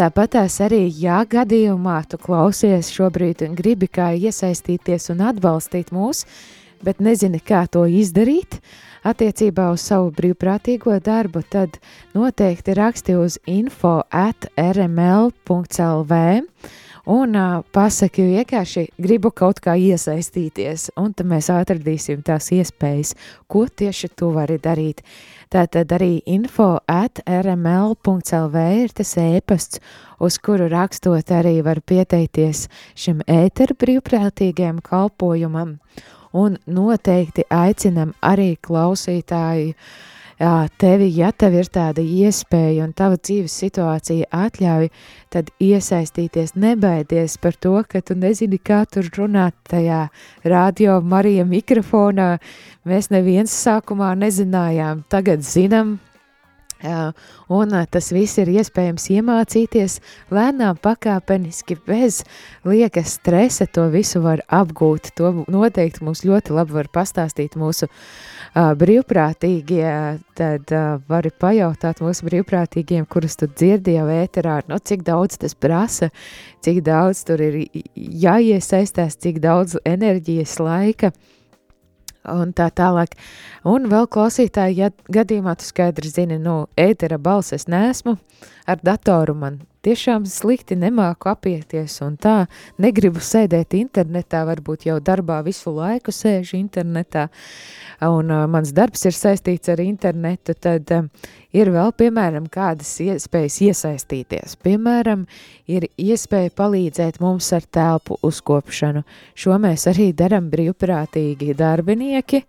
Tāpat 0.00 0.30
tās 0.32 0.54
arī, 0.64 0.86
ja 0.96 1.18
gadījumā 1.28 1.98
tu 2.08 2.16
klausies 2.16 2.88
šobrīd 2.88 3.42
un 3.44 3.52
gribi 3.58 3.84
kā 3.84 4.06
iesaistīties 4.16 5.10
un 5.12 5.20
atbalstīt 5.28 5.90
mūs, 5.92 6.22
bet 6.80 7.02
nezini, 7.04 7.36
kā 7.44 7.66
to 7.68 7.82
izdarīt, 7.84 8.62
attiecībā 9.04 9.66
uz 9.74 9.84
savu 9.84 10.08
brīvprātīgo 10.16 10.96
darbu, 11.04 11.42
tad 11.52 11.76
noteikti 12.16 12.78
raksti 12.80 13.18
uz 13.20 13.36
info 13.44 13.98
at 14.08 14.48
rml.lv 14.56 16.22
un 17.10 17.36
uh, 17.36 17.60
pasaki 17.72 18.24
vienkārši 18.24 18.86
gribu 19.00 19.34
kaut 19.36 19.60
kā 19.60 19.76
iesaistīties, 19.76 20.90
un 21.00 21.12
tad 21.12 21.28
mēs 21.28 21.52
atradīsim 21.52 22.24
tās 22.24 22.48
iespējas, 22.56 23.12
ko 23.50 23.66
tieši 23.68 24.14
tu 24.16 24.32
vari 24.32 24.56
darīt. 24.62 25.04
Tātad 25.50 25.90
arī 25.90 26.20
info 26.30 26.76
at 26.86 27.18
rml.lv 27.26 28.60
ir 28.84 28.92
tas 28.94 29.16
ēpasts, 29.18 29.80
uz 30.22 30.36
kuru 30.38 30.68
rakstot 30.70 31.32
arī 31.34 31.56
var 31.66 31.80
pieteikties 31.82 32.68
šim 32.94 33.24
ēteru 33.26 33.74
brīvprātīgajam 33.82 34.78
kalpojumam, 34.86 35.80
un 36.30 36.54
noteikti 36.70 37.48
aicinam 37.50 38.14
arī 38.22 38.52
klausītāju 38.62 39.72
jā, 39.74 39.90
tevi, 40.80 41.10
ja 41.16 41.30
tev 41.36 41.54
ir 41.58 41.68
tāda 41.68 42.00
iespēja 42.00 42.86
un 42.86 42.94
tava 42.96 43.18
dzīves 43.20 43.52
situācija 43.60 44.28
atļauj, 44.32 44.88
tad 45.28 45.50
iesaistīties, 45.60 46.54
nebaidies 46.56 47.36
par 47.38 47.58
to, 47.60 47.76
ka 47.84 48.00
tu 48.00 48.16
nezini, 48.16 48.58
kā 48.58 48.84
tur 48.88 49.10
runāt 49.18 49.54
tajā 49.68 50.08
radio 50.44 51.00
Marija 51.00 51.44
mikrofonā. 51.44 52.38
Mēs 52.88 53.10
neviens 53.12 53.52
sākumā 53.52 54.14
nezinājām, 54.16 55.04
tagad 55.12 55.44
zinām, 55.44 55.98
un 57.52 57.76
tas 57.92 58.08
viss 58.16 58.40
ir 58.40 58.48
iespējams 58.48 59.10
iemācīties 59.12 60.00
lēnām, 60.32 60.80
pakāpeniski, 60.80 61.76
bez 61.84 62.22
liekas 62.64 63.18
stresa. 63.20 63.68
To 63.76 63.90
visu 63.92 64.24
var 64.24 64.40
apgūt. 64.48 65.12
To 65.20 65.44
noteikti 65.52 66.00
mums 66.08 66.24
ļoti 66.24 66.56
labi 66.56 66.80
var 66.80 66.88
pastāstīt 66.96 67.60
mūsu 67.60 67.90
uh, 67.90 68.00
brīvprātīgie. 68.54 69.90
Tad 70.38 70.72
uh, 70.74 71.00
vari 71.08 71.30
pajautāt 71.30 72.00
mūsu 72.02 72.26
brīvprātīgiem, 72.26 73.06
kurus 73.10 73.36
tu 73.38 73.46
dzirdi 73.46 73.96
jau 73.96 74.06
ēterā, 74.10 74.60
no 74.68 74.78
cik 74.78 75.04
daudz 75.06 75.38
tas 75.40 75.54
prasa, 75.54 76.10
cik 76.64 76.82
daudz 76.86 77.24
tur 77.28 77.42
ir 77.44 77.60
jāiesaistās, 77.94 79.18
cik 79.20 79.40
daudz 79.44 79.78
enerģijas, 79.84 80.58
laika 80.60 81.12
un 82.28 82.52
tā 82.52 82.68
tālāk. 82.74 83.14
Un 83.68 83.88
vēl 83.90 84.08
klausītāji, 84.10 84.80
ja 84.82 84.90
gadījumā 85.12 85.56
tu 85.56 85.68
skaidri 85.68 86.10
zini, 86.10 86.38
nu, 86.40 86.64
ētera 86.78 87.18
balss 87.18 87.54
es 87.56 87.68
neesmu, 87.70 88.18
ar 88.70 88.80
datoru 88.86 89.34
man 89.34 89.58
tiešām 89.84 90.26
slikti 90.28 90.76
nemāku 90.76 91.30
apieties 91.30 91.96
un 92.04 92.16
tā, 92.20 92.44
negribu 92.80 93.22
sēdēt 93.24 93.74
internetā, 93.78 94.42
varbūt 94.48 94.86
jau 94.88 94.98
darbā 95.00 95.40
visu 95.46 95.72
laiku 95.72 96.12
sēžu 96.12 96.58
internetā, 96.58 97.26
un 98.04 98.32
uh, 98.32 98.44
mans 98.50 98.74
darbs 98.76 99.06
ir 99.08 99.16
saistīts 99.16 99.72
ar 99.72 99.80
internetu, 99.84 100.54
tad 100.54 100.92
uh, 100.96 101.08
ir 101.56 101.72
vēl, 101.72 101.94
piemēram, 101.96 102.48
kādas 102.52 102.92
iespējas 103.04 103.60
iesaistīties. 103.70 104.58
Piemēram, 104.64 105.24
ir 105.70 105.88
iespēja 105.96 106.52
palīdzēt 106.60 107.20
mums 107.24 107.48
ar 107.56 107.64
telpu 107.64 108.20
uzkopšanu. 108.26 109.04
Šo 109.34 109.56
mēs 109.62 109.88
arī 109.90 110.10
daram 110.16 110.50
brīvprātīgi 110.52 111.56
darbinieki 111.56 112.44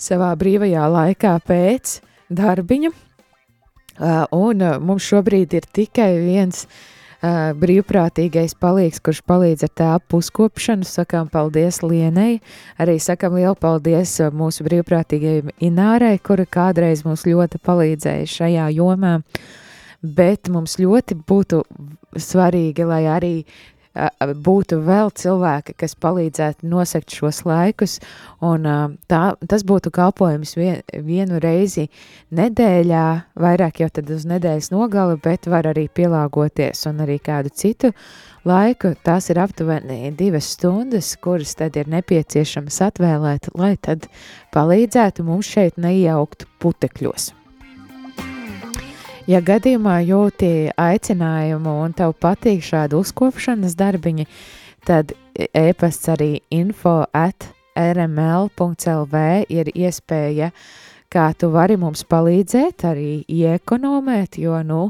savā 0.00 0.34
brīvajā 0.38 0.84
laikā 0.98 1.38
pēc 1.48 1.98
darbiņa, 2.34 2.92
un 4.00 4.62
uh, 4.62 4.76
mums 4.82 5.06
šobrīd 5.06 5.54
ir 5.54 5.66
tikai 5.72 6.10
viens 6.18 6.64
uh, 6.66 7.52
brīvprātīgais 7.58 8.56
palīgs, 8.60 9.00
kurš 9.04 9.22
palīdz 9.28 9.66
ar 9.66 9.72
tāpu 9.78 10.20
uzkopšanu. 10.22 10.86
Sakām 10.88 11.30
paldies 11.32 11.82
Lienai, 11.84 12.40
arī 12.78 12.98
sakām 13.00 13.38
lielu 13.38 13.56
paldies 13.58 14.16
mūsu 14.34 14.66
brīvprātīgajai 14.66 15.54
Inārai, 15.64 16.16
kura 16.18 16.46
kādreiz 16.46 17.04
mums 17.06 17.26
ļoti 17.28 17.60
palīdzēja 17.64 18.30
šajā 18.36 18.70
jomā. 18.76 19.20
Bet 20.04 20.50
mums 20.52 20.76
ļoti 20.76 21.16
būtu 21.24 21.62
svarīgi, 22.20 22.84
lai 22.84 23.04
arī 23.08 23.34
būtu 23.94 24.80
vēl 24.82 25.10
cilvēki, 25.14 25.74
kas 25.78 25.94
palīdzētu 25.94 26.66
nosakt 26.66 27.14
šos 27.14 27.44
laikus, 27.46 28.00
un 28.42 28.66
tā, 29.06 29.22
tas 29.46 29.64
būtu 29.64 29.92
kalpojums 29.94 30.56
vien, 30.58 30.82
vienu 30.92 31.38
reizi 31.42 31.88
nedēļā, 32.34 33.06
vairāk 33.38 33.80
jau 33.84 33.90
tad 33.94 34.10
uz 34.10 34.26
nedēļas 34.26 34.72
nogali, 34.74 35.18
bet 35.22 35.46
var 35.46 35.70
arī 35.70 35.86
pielāgoties 35.88 36.86
un 36.90 37.04
arī 37.06 37.20
kādu 37.22 37.54
citu 37.54 37.92
laiku. 38.44 38.94
Tās 39.06 39.30
ir 39.30 39.38
aptuveni 39.38 40.10
divas 40.18 40.50
stundas, 40.56 41.14
kuras 41.22 41.54
tad 41.54 41.78
ir 41.78 41.88
nepieciešamas 41.88 42.82
atvēlēt, 42.90 43.52
lai 43.54 43.76
tad 43.78 44.10
palīdzētu 44.54 45.24
mums 45.24 45.54
šeit 45.54 45.78
neiejaukt 45.78 46.48
putekļos. 46.58 47.32
Ja 49.24 49.38
gadījumā 49.40 50.02
jūti 50.04 50.48
aicinājumu 50.76 51.72
un 51.80 51.94
tev 51.96 52.10
patīk 52.20 52.60
šādi 52.60 52.98
uzkopšanas 52.98 53.72
darbiņi, 53.80 54.26
tad 54.84 55.14
e-pasts 55.32 56.10
arī 56.12 56.42
info 56.52 57.06
at 57.08 57.46
rml.lv 57.72 59.22
ir 59.48 59.70
iespēja, 59.72 60.50
kā 61.08 61.30
tu 61.40 61.48
vari 61.56 61.80
mums 61.80 62.04
palīdzēt, 62.04 62.84
arī 62.84 63.24
iekonomēt, 63.24 64.36
jo, 64.44 64.60
nu, 64.60 64.82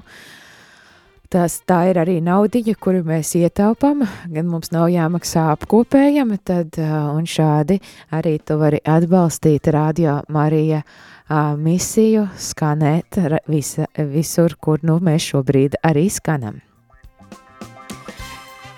tas 1.31 1.61
tā 1.63 1.85
ir 1.93 2.03
arī 2.03 2.19
naudiņa, 2.19 2.75
kuru 2.83 3.07
mēs 3.07 3.37
ietaupam, 3.39 4.03
gan 4.35 4.51
mums 4.51 4.75
nav 4.75 4.91
jāmaksā 4.91 5.47
apkopējami, 5.55 6.43
tad 6.43 6.83
un 6.83 7.23
šādi 7.23 7.79
arī 8.11 8.41
tu 8.43 8.59
vari 8.59 8.83
atbalstīt 8.83 9.71
Radio 9.71 10.25
Marija 10.27 10.83
uh, 11.31 11.57
misiju 11.57 12.29
skanēt 12.37 13.19
visa, 13.49 13.87
visur, 13.97 14.57
kur 14.61 14.83
nu, 14.83 14.99
mēs 15.01 15.31
šobrīd 15.33 15.79
arī 15.83 16.09
skanam. 16.13 16.61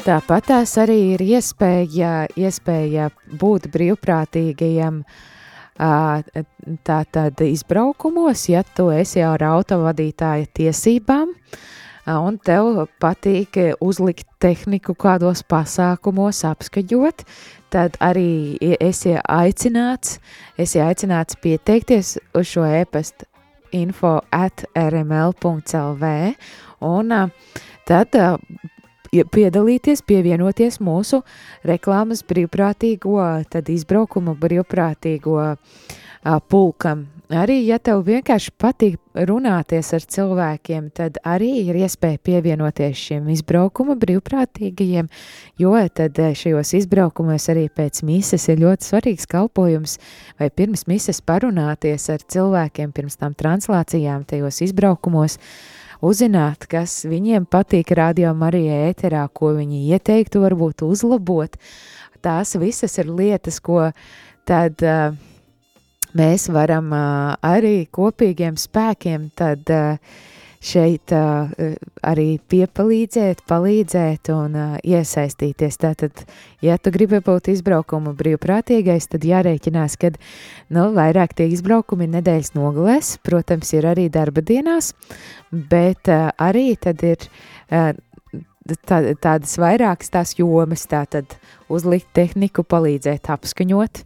Tāpat 0.07 0.45
tās 0.47 0.77
arī 0.79 1.17
ir 1.17 1.23
iespēja, 1.25 2.29
iespēja 2.39 3.09
būt 3.41 3.67
brīvprātīgajam 3.75 5.01
tātad 6.87 7.43
izbraukumos, 7.43 8.45
ja 8.49 8.63
tu 8.63 8.87
esi 8.95 9.21
ar 9.27 9.43
autovadītāja 9.43 10.47
tiesībām, 10.55 11.35
un 12.07 12.39
tev 12.39 12.87
patīk 13.03 13.59
uzlikt 13.83 14.31
tehniku 14.39 14.95
kādos 14.95 15.43
pasākumos, 15.43 16.45
apskaņot, 16.49 17.27
tad 17.77 17.97
arī 18.01 18.57
esi 18.81 19.13
aicināts, 19.21 20.17
esi 20.57 20.81
aicināts 20.81 21.37
pieteikties 21.43 22.17
uz 22.37 22.49
šo 22.49 22.65
e-pastu 22.65 23.29
info 23.77 24.21
at 24.33 24.65
rml.lv 24.81 26.13
un 26.87 27.13
tad 27.89 28.17
piedalīties, 29.13 30.03
pievienoties 30.09 30.81
mūsu 30.81 31.21
reklāmas 31.69 32.25
brīvprātīgo, 32.25 33.21
tad 33.53 33.69
izbraukumu 33.73 34.37
brīvprātīgo 34.41 35.37
pulkam. 36.49 37.07
Arī, 37.33 37.59
ja 37.67 37.79
tev 37.83 38.05
vienkārši 38.07 38.53
patīk 38.61 39.25
runāties 39.27 39.93
ar 39.97 40.05
cilvēkiem, 40.15 40.91
tad 40.95 41.19
arī 41.27 41.51
ir 41.67 41.79
iespēja 41.81 42.21
pievienoties 42.23 43.03
šiem 43.09 43.29
izbraukuma 43.35 43.97
brīvprātīgajiem, 43.99 45.09
jo 45.59 45.73
tad 45.97 46.21
šajos 46.39 46.75
izbraukumos 46.81 47.49
arī 47.53 47.67
pēc 47.73 48.03
mises 48.07 48.47
ir 48.53 48.63
ļoti 48.63 48.91
svarīgs 48.91 49.27
kalpojums, 49.31 49.99
vai 50.39 50.51
pirms 50.51 50.87
mises 50.91 51.23
parunāties 51.25 52.09
ar 52.15 52.23
cilvēkiem, 52.23 52.95
pirms 52.95 53.19
tam 53.19 53.35
translācijām 53.35 54.27
tajos 54.29 54.63
izbraukumos, 54.69 55.39
uzzināt, 56.07 56.69
kas 56.71 57.05
viņiem 57.09 57.49
patīk 57.51 57.95
radio 57.97 58.35
Marijai 58.37 58.91
ēterā, 58.93 59.27
ko 59.33 59.55
viņi 59.57 59.87
ieteiktu 59.97 60.45
varbūt 60.45 60.87
uzlabot. 60.87 61.57
Tās 62.23 62.55
visas 62.59 62.99
ir 62.99 63.11
lietas, 63.11 63.61
ko 63.63 63.91
tad 64.47 64.83
uh, 64.83 65.17
mēs 66.17 66.49
varam 66.53 66.93
uh, 66.95 67.35
arī 67.45 67.87
kopīgiem 67.93 68.57
spēkiem 68.61 69.31
tad 69.37 69.71
uh, 69.73 70.17
šeit 70.67 71.13
uh, 71.15 71.53
arī 72.07 72.27
piepalīdzēt, 72.51 73.43
palīdzēt 73.49 74.31
un 74.35 74.57
uh, 74.57 74.77
iesaistīties. 74.83 75.79
Tātad, 75.83 76.25
ja 76.65 76.79
tu 76.79 76.93
gribi 76.95 77.21
būt 77.25 77.51
izbraukuma 77.53 78.15
brīvprātīgais, 78.19 79.11
tad 79.13 79.27
jārēķinās, 79.29 79.99
ka 80.01 80.13
nu, 80.17 80.89
vairāk 80.97 81.37
tie 81.37 81.49
izbraukumi 81.53 82.09
nedēļas 82.17 82.55
nogalēs, 82.57 83.17
protams, 83.27 83.73
ir 83.77 83.89
arī 83.93 84.09
darba 84.13 84.45
dienās, 84.45 84.93
bet 85.53 86.11
uh, 86.13 86.33
arī 86.43 86.73
tad 86.81 87.05
ir 87.07 87.29
uh, 87.29 87.93
tā, 88.89 89.03
tādas 89.23 89.57
vairākas 89.61 90.13
tās 90.13 90.35
jomas, 90.39 90.87
tātad 90.91 91.39
uzlikt 91.73 92.11
tehniku, 92.17 92.65
palīdzēt 92.67 93.31
apskaņot, 93.37 94.03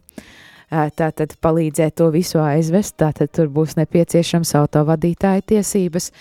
tātad 0.71 1.33
palīdzēt 1.43 1.97
to 1.99 2.07
visu 2.13 2.39
aizvest, 2.39 2.95
tātad 3.01 3.31
tur 3.35 3.49
būs 3.51 3.75
nepieciešams 3.79 4.53
autovadītāja 4.55 5.43
tiesības, 5.53 6.11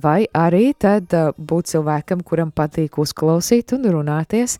vai 0.00 0.24
arī 0.32 0.72
tad 0.78 1.12
būt 1.36 1.72
cilvēkam, 1.74 2.22
kuram 2.24 2.52
patīk 2.54 2.98
uzklausīt 3.02 3.74
un 3.76 3.88
runāties, 3.92 4.56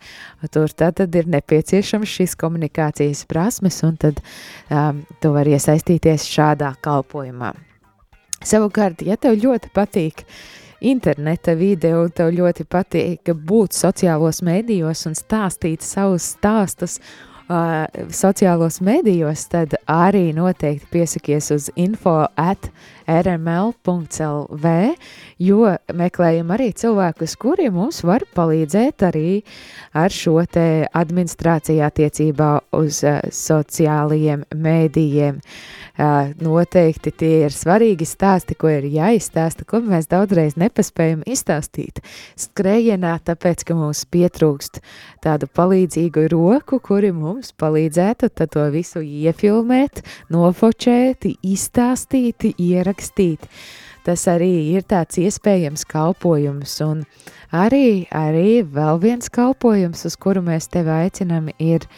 tur 0.53 0.72
tātad 0.72 1.14
ir 1.16 1.31
nepieciešams 1.33 2.16
šīs 2.18 2.37
komunikācijas 2.41 3.25
prasmes, 3.31 3.81
un 3.87 3.97
tad 3.97 4.20
um, 4.68 5.05
tu 5.20 5.33
vari 5.33 5.57
iesaistīties 5.57 6.29
šādā 6.29 6.75
kalpojumā. 6.85 7.55
Savukārt, 8.45 9.01
ja 9.07 9.16
tev 9.16 9.39
ļoti 9.41 9.70
patīk 9.72 10.27
interneta 10.85 11.55
vide, 11.57 11.95
un 11.97 12.11
tev 12.12 12.35
ļoti 12.35 12.66
patīk 12.68 13.33
būt 13.33 13.72
sociālos 13.72 14.43
mēdījos 14.45 15.07
un 15.09 15.16
stāstīt 15.16 15.87
savus 15.87 16.35
stāstus 16.35 16.99
uh, 17.49 17.85
sociālos 18.11 18.81
medijos, 18.85 19.47
tad 19.53 19.77
arī 19.91 20.31
noteikti 20.37 20.91
piesakies 20.93 21.51
uz 21.55 21.71
info 21.77 22.25
at 22.37 22.71
rml.lv, 23.07 24.73
jo 25.39 25.71
meklējam 25.95 26.53
arī 26.55 26.71
cilvēkus, 26.73 27.37
kuri 27.41 27.69
mums 27.75 28.03
var 28.07 28.25
palīdzēt 28.35 29.05
arī 29.09 29.43
ar 29.95 30.15
šo 30.15 30.41
te 30.51 30.87
administrāciju 30.91 31.85
attiecībā 31.87 32.51
uz 32.81 33.03
uh, 33.05 33.21
sociālajiem 33.31 34.47
mēdījiem. 34.55 35.41
Uh, 35.95 36.33
noteikti 36.43 37.13
tie 37.15 37.33
ir 37.45 37.55
svarīgi 37.55 38.07
stāsti, 38.09 38.57
ko 38.59 38.73
ir 38.73 38.89
jāizstāsta, 38.91 39.63
ko 39.69 39.79
mēs 39.85 40.09
daudzreiz 40.11 40.57
nepaspējam 40.59 41.23
izstāstīt 41.31 42.01
skrējienā, 42.41 43.13
tāpēc, 43.23 43.63
ka 43.69 43.77
mums 43.79 44.03
pietrūkst 44.11 44.81
tādu 45.23 45.47
palīdzīgu 45.55 46.27
roku, 46.33 46.81
kuri 46.83 47.13
mums 47.15 47.53
palīdzētu 47.61 48.33
to 48.35 48.67
visu 48.75 49.05
iefilmēt, 49.05 50.03
nofočēt, 50.35 51.29
izstāstīt, 51.47 52.51
ierakstīt. 52.59 52.94
Tas 54.05 54.27
arī 54.29 54.53
ir 54.75 54.85
tāds 54.85 55.17
iespējams 55.17 55.87
kalpojums, 55.89 56.75
un 56.85 57.07
arī, 57.57 58.05
arī 58.13 58.61
vēl 58.69 59.01
viens 59.01 59.33
kalpojums, 59.33 60.05
uz 60.05 60.19
kuru 60.21 60.43
mēs 60.45 60.69
tevi 60.69 60.93
aicinām, 60.93 61.49
ir 61.59 61.89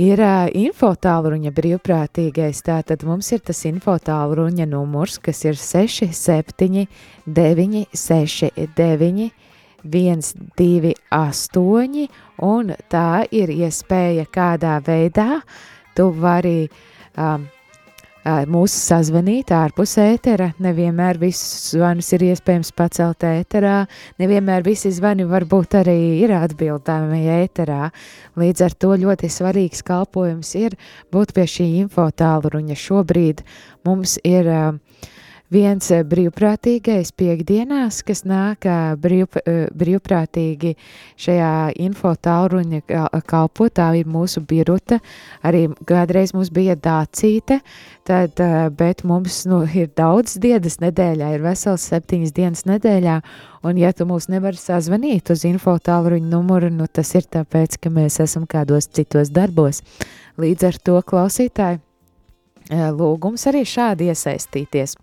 Ir 0.00 0.22
uh, 0.24 0.48
infotālruņa 0.56 1.50
brīvprātīgais, 1.52 2.62
tātad 2.64 3.02
mums 3.04 3.28
ir 3.36 3.42
tas 3.44 3.58
infotālruņa 3.68 4.64
numurs, 4.70 5.18
kas 5.20 5.44
ir 5.44 5.58
67 5.60 6.86
9 7.28 7.82
6 7.92 8.48
9 8.78 9.28
1 9.84 10.22
2 10.56 10.94
8, 11.12 12.08
un 12.48 12.72
tā 12.88 13.08
ir 13.30 13.52
iespēja 13.52 14.24
kādā 14.32 14.78
veidā 14.86 15.42
tu 15.94 16.08
vari 16.16 16.70
um, 17.16 17.44
mūsu 18.24 18.78
sazvanīt 18.78 19.50
ārpus 19.54 19.96
ētera. 19.98 20.52
Nevienmēr 20.62 21.18
visus 21.18 21.72
zvanus 21.72 22.12
ir 22.14 22.22
iespējams 22.28 22.72
pacelt 22.78 23.24
ēterā, 23.26 23.86
nevienmēr 24.22 24.62
visi 24.62 24.92
zvani 24.94 25.26
varbūt 25.26 25.74
arī 25.80 26.22
ir 26.22 26.34
atbildami 26.36 27.24
ēterā. 27.42 27.90
Līdz 28.38 28.64
ar 28.68 28.78
to 28.78 28.94
ļoti 29.02 29.30
svarīgs 29.32 29.82
kalpojums 29.82 30.54
ir 30.54 30.78
būt 31.12 31.34
pie 31.34 31.48
šī 31.50 31.68
info 31.82 32.06
tālruņa. 32.10 32.78
Šobrīd 32.78 33.42
mums 33.84 34.18
ir 34.22 34.46
uh, 34.46 34.78
viens 35.52 35.90
eh, 35.92 36.02
brīvprātīgais 36.06 37.12
piekdienās, 37.18 38.00
kas 38.06 38.24
nāk 38.28 38.66
eh, 38.68 38.94
brīv, 39.00 39.36
eh, 39.42 39.66
brīvprātīgi 39.76 40.74
šajā 41.20 41.52
info 41.82 42.14
tālruņa 42.16 42.80
kalpo, 43.28 43.68
tā 43.68 43.90
ir 43.98 44.08
mūsu 44.10 44.42
biruta, 44.48 45.00
arī 45.44 45.66
kādreiz 45.88 46.34
mums 46.36 46.52
bija 46.54 46.76
dācīte, 46.76 47.60
tad, 48.08 48.40
bet 48.78 49.04
mums 49.06 49.42
nu, 49.46 49.62
ir 49.66 49.92
daudz 49.96 50.38
dienas 50.42 50.80
nedēļā, 50.82 51.34
ir 51.36 51.44
vesels 51.44 51.84
septiņas 51.92 52.34
dienas 52.34 52.66
nedēļā, 52.66 53.20
un 53.68 53.78
ja 53.78 53.92
tu 53.94 54.08
mūs 54.08 54.28
nevari 54.32 54.58
sazvanīt 54.58 55.30
uz 55.34 55.46
info 55.48 55.76
tālruņa 55.78 56.32
numuru, 56.32 56.72
nu 56.72 56.88
tas 56.90 57.14
ir 57.18 57.28
tāpēc, 57.30 57.78
ka 57.82 57.92
mēs 57.94 58.18
esam 58.24 58.48
kādos 58.50 58.90
citos 58.90 59.30
darbos. 59.30 59.84
Līdz 60.40 60.70
ar 60.72 60.82
to 60.82 61.00
klausītāji, 61.06 61.82
lūgums 62.70 63.46
arī 63.50 63.64
šādi 63.68 64.10
iesaistīties. 64.12 64.96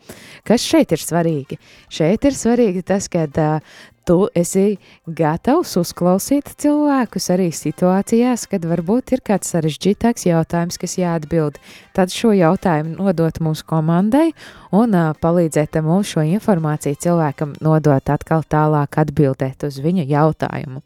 Kas 0.47 0.66
šeit 0.66 0.95
ir 0.95 1.03
svarīgi? 1.03 1.60
Šeit 1.91 2.28
ir 2.30 2.38
svarīgi 2.38 2.86
tas, 2.88 3.10
ka 3.12 3.26
uh, 3.28 3.80
tu 4.10 4.24
esi 4.34 4.80
gatavs 5.05 5.76
uzklausīt 5.78 6.47
cilvēkus 6.57 7.30
arī 7.36 7.51
situācijās, 7.53 8.47
kad 8.49 8.64
varbūt 8.66 9.14
ir 9.14 9.22
kāds 9.26 9.51
sarežģītāks 9.53 10.26
jautājums, 10.26 10.80
kas 10.82 10.95
jāatbild. 10.97 11.60
Tad 11.93 12.10
šo 12.10 12.32
jautājumu 12.34 12.95
nodot 12.97 13.38
mūsu 13.45 13.68
komandai 13.70 14.32
un 14.74 14.97
uh, 14.97 15.12
palīdzēt 15.14 15.78
mums 15.86 16.16
šo 16.16 16.26
informāciju 16.26 16.97
cilvēkam 17.05 17.53
nodot 17.62 18.10
atkal 18.10 18.41
tālāk 18.49 18.97
atbildēt 19.03 19.68
uz 19.70 19.78
viņu 19.84 20.07
jautājumu. 20.10 20.82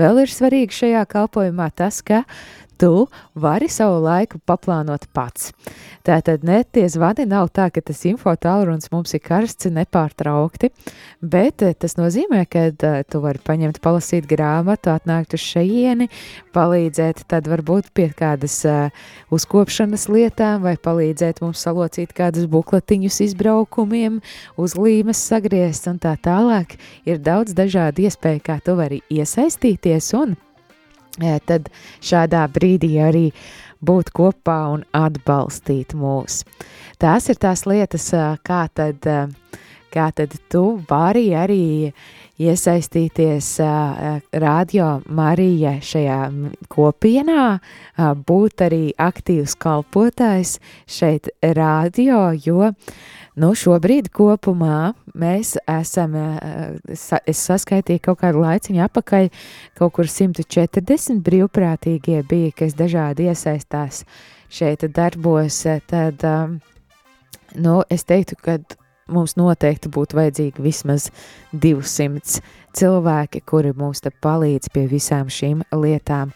Vēl 0.00 0.22
ir 0.24 0.32
svarīgi 0.32 0.78
šajā 0.80 1.04
kalpojumā 1.12 1.68
tas, 1.76 2.00
ka 2.00 2.22
tu 2.78 3.06
vari 3.34 3.68
savu 3.72 4.00
laiku 4.04 4.40
paplānot 4.46 5.08
pats. 5.14 5.52
Tātad 6.02 6.42
ne 6.42 6.62
tie 6.66 6.88
zvani 6.90 7.28
nav 7.30 7.52
tā, 7.54 7.68
ka 7.70 7.80
tas 7.84 8.00
info 8.10 8.32
tālrunis 8.34 8.90
mums 8.90 9.14
ir 9.14 9.22
karsts 9.22 9.70
nepārtraukti, 9.70 10.72
bet 11.22 11.62
eh, 11.62 11.76
tas 11.78 11.94
nozīmē, 11.98 12.42
ka 12.50 12.64
uh, 12.72 13.00
tu 13.06 13.22
vari 13.22 13.38
paņemt, 13.46 13.78
palasīt 13.84 14.26
grāmatu, 14.30 14.90
atnākt 14.90 15.36
uz 15.38 15.44
šejieni, 15.44 16.08
palīdzēt 16.56 17.22
tad 17.30 17.46
varbūt 17.50 17.92
pie 17.94 18.08
kādas 18.18 18.58
uh, 18.66 18.90
uzkopšanas 19.30 20.08
lietām 20.10 20.66
vai 20.66 20.74
palīdzēt 20.74 21.42
mums 21.44 21.62
salocīt 21.62 22.14
kādus 22.18 22.50
bukletiņus 22.50 23.22
izbraukumiem, 23.28 24.18
uz 24.58 24.74
līmes 24.78 25.22
sagriezt 25.22 25.86
un 25.90 26.02
tā 26.02 26.16
tālāk. 26.18 26.74
Ir 27.06 27.22
daudz 27.22 27.54
dažādu 27.54 28.08
iespēju, 28.08 28.42
kā 28.42 28.58
tu 28.64 28.74
vari 28.78 29.04
iesaistīties 29.12 30.16
un 30.18 30.34
tad 31.18 31.68
šādā 32.00 32.46
brīdī 32.52 32.94
arī 33.02 33.26
būt 33.82 34.12
kopā 34.14 34.58
un 34.76 34.84
atbalstīt 34.94 35.94
mūs. 35.98 36.42
Tās 37.02 37.28
ir 37.28 37.40
tās 37.42 37.66
lietas, 37.66 38.08
kā 38.46 38.66
tad, 38.74 39.08
kā 39.92 40.10
tad 40.14 40.36
tu 40.52 40.64
vari 40.88 41.32
arī 41.34 41.92
iesaistīties 42.42 43.48
radio 44.32 44.86
Marija 45.10 45.76
šajā 45.82 46.20
kopienā, 46.72 47.46
būt 48.26 48.64
arī 48.66 48.84
aktīvs 48.98 49.56
kalpotājs 49.62 50.56
šeit 50.86 51.28
radio, 51.42 52.30
jo 52.32 52.72
Nu, 53.32 53.54
šobrīd 53.56 54.10
kopumā 54.12 54.92
mēs 55.16 55.54
esam, 55.64 56.18
es 56.92 57.44
saskaitīju 57.46 58.02
kaut 58.04 58.20
kādu 58.20 58.42
laiciņu 58.42 58.82
apakaļ, 58.84 59.30
kaut 59.78 59.94
kur 59.96 60.10
140 60.10 61.22
brīvprātīgie 61.24 62.18
bija, 62.28 62.52
kas 62.58 62.76
dažādi 62.76 63.30
iesaistās 63.32 64.02
šeit 64.52 64.84
darbos, 64.92 65.62
tad, 65.88 66.26
nu, 67.56 67.78
es 67.88 68.04
teiktu, 68.04 68.36
ka 68.36 68.58
mums 69.12 69.38
noteikti 69.40 69.88
būtu 69.92 70.20
vajadzīgi 70.20 70.64
vismaz 70.64 71.08
200 71.56 72.42
cilvēki, 72.76 73.42
kuri 73.48 73.72
mums 73.76 74.04
te 74.04 74.12
palīdz 74.12 74.68
pie 74.72 74.84
visām 74.92 75.32
šīm 75.32 75.64
lietām. 75.72 76.32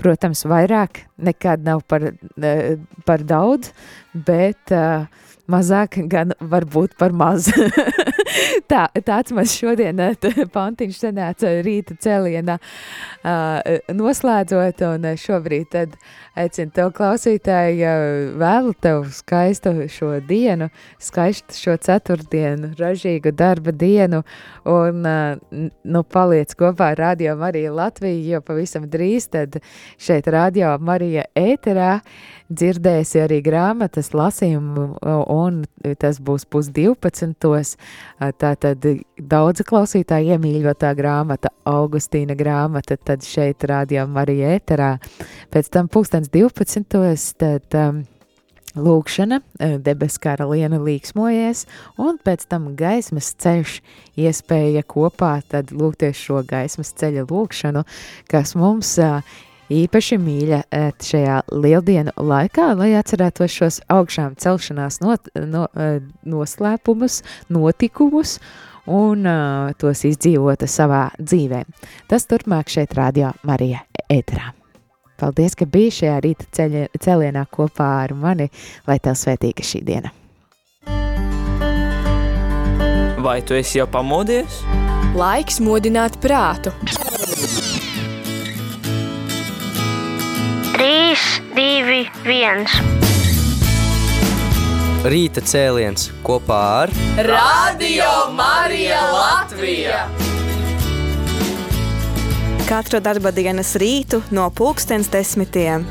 Protams, 0.00 0.42
vairāk 0.48 1.04
nekad 1.20 1.62
nav 1.66 1.82
par, 1.86 2.10
uh, 2.10 2.70
par 3.06 3.24
daudz, 3.26 3.70
bet 4.14 4.74
uh, 4.74 5.06
mazāk 5.50 5.98
gan 6.10 6.34
varbūt 6.40 6.96
par 7.00 7.14
maz. 7.16 7.50
Tā, 8.70 8.84
tāds 9.04 9.32
mums 9.34 9.52
šodien 9.58 9.98
pantiņš 10.54 10.98
sanāca 11.02 11.50
rīta 11.64 11.96
cēlienā 11.98 12.56
uh, 12.60 13.78
noslēdzot, 13.96 14.84
un 14.86 15.08
šobrīd 15.18 15.66
tad 15.72 15.96
aicinu 16.38 16.70
tev 16.76 16.92
klausītāji, 16.94 17.82
uh, 17.82 18.30
vēlu 18.40 18.74
tev 18.82 19.08
skaistu 19.14 19.74
šo 19.90 20.12
dienu, 20.26 20.70
skaistu 21.02 21.58
šo 21.58 21.76
ceturtdienu, 21.82 22.72
ražīgu 22.78 23.34
darba 23.34 23.74
dienu, 23.74 24.22
un 24.70 25.02
uh, 25.10 25.66
nu 25.82 26.04
paliec 26.06 26.54
kopā 26.58 26.92
ar 26.94 27.04
Radio 27.10 27.34
Mariju 27.40 27.74
Latviju, 27.80 28.22
jo 28.36 28.42
pavisam 28.46 28.86
drīz 28.90 29.26
tad 29.34 29.58
šeit 29.98 30.30
Radio 30.30 30.76
Marija 30.78 31.26
ēterā 31.38 31.98
dzirdēsi 32.50 33.22
arī 33.22 33.40
grāmatas 33.44 34.12
lasījumu, 34.16 34.86
un 35.30 35.62
tas 36.02 36.20
būs 36.22 36.46
pusdivpadsmitos. 36.50 37.76
Tātad 38.42 38.86
daudzi 39.16 39.66
klausītāji 39.66 40.34
iemīļotā 40.36 40.92
grāmata, 40.98 41.52
Augustīna 41.70 42.34
grāmata, 42.38 42.98
tad 42.98 43.26
šeit 43.26 43.66
rādījām 43.70 44.16
arī 44.20 44.40
ēterā. 44.56 44.96
Pēc 45.54 45.70
tam 45.72 45.90
pulkstens 45.92 46.32
12. 46.34 46.86
tad 47.38 47.76
um, 47.78 48.02
lūkšana, 48.78 49.40
debes 49.82 50.18
karaliene 50.22 50.80
līksmojies, 50.82 51.66
un 52.02 52.18
pēc 52.22 52.46
tam 52.50 52.72
gaismas 52.78 53.32
ceļš 53.42 53.78
iespēja 54.20 54.84
kopā 54.86 55.38
lūgties 55.70 56.18
šo 56.18 56.42
gaismas 56.46 56.94
ceļa 56.98 57.26
lūkšanu, 57.30 57.84
kas 58.30 58.54
mums 58.58 58.96
uh, 59.02 59.22
īpaši 59.70 60.18
mīļa 60.20 60.60
šajā 61.04 61.40
lieldienu 61.54 62.14
laikā, 62.16 62.70
lai 62.78 62.92
atcerētos 62.98 63.54
šos 63.54 63.80
augšām 63.90 64.36
celšanās 64.40 65.00
not, 65.04 65.30
no, 65.34 65.66
noslēpumus, 66.26 67.20
notikumus 67.52 68.38
un 68.90 69.26
uh, 69.28 69.74
tos 69.78 70.04
izdzīvota 70.08 70.68
savā 70.70 71.08
dzīvē. 71.18 71.64
Tas 72.10 72.26
turpmāk 72.30 72.72
šeit 72.72 72.96
radio 72.98 73.34
Marija 73.46 73.84
ēterā. 74.10 74.54
Paldies, 75.20 75.52
ka 75.58 75.68
biji 75.68 75.92
šajā 75.98 76.16
rīta 76.24 76.46
ceļa, 76.56 76.86
celienā 76.96 77.44
kopā 77.52 77.90
ar 78.06 78.16
mani, 78.16 78.48
lai 78.88 78.96
tev 79.04 79.18
svētīga 79.20 79.66
šī 79.66 79.82
diena. 79.84 80.14
Vai 83.20 83.42
tu 83.44 83.52
esi 83.52 83.76
jau 83.76 83.84
pamodies? 83.92 84.62
Laiks 85.12 85.60
modināt 85.60 86.16
prātu. 86.24 86.72
3, 90.80 91.16
2, 91.52 91.96
1. 92.24 92.62
Rīta 95.12 95.42
cēliens 95.44 96.06
kopā 96.24 96.60
ar 96.86 96.92
Radio 97.26 98.06
Marija 98.32 99.02
Latvija! 99.12 99.98
Katru 102.64 103.02
darba 103.04 103.28
dienas 103.28 103.74
rītu 103.76 104.22
no 104.32 104.48
pulkstens 104.56 105.12
desmitiem 105.12 105.84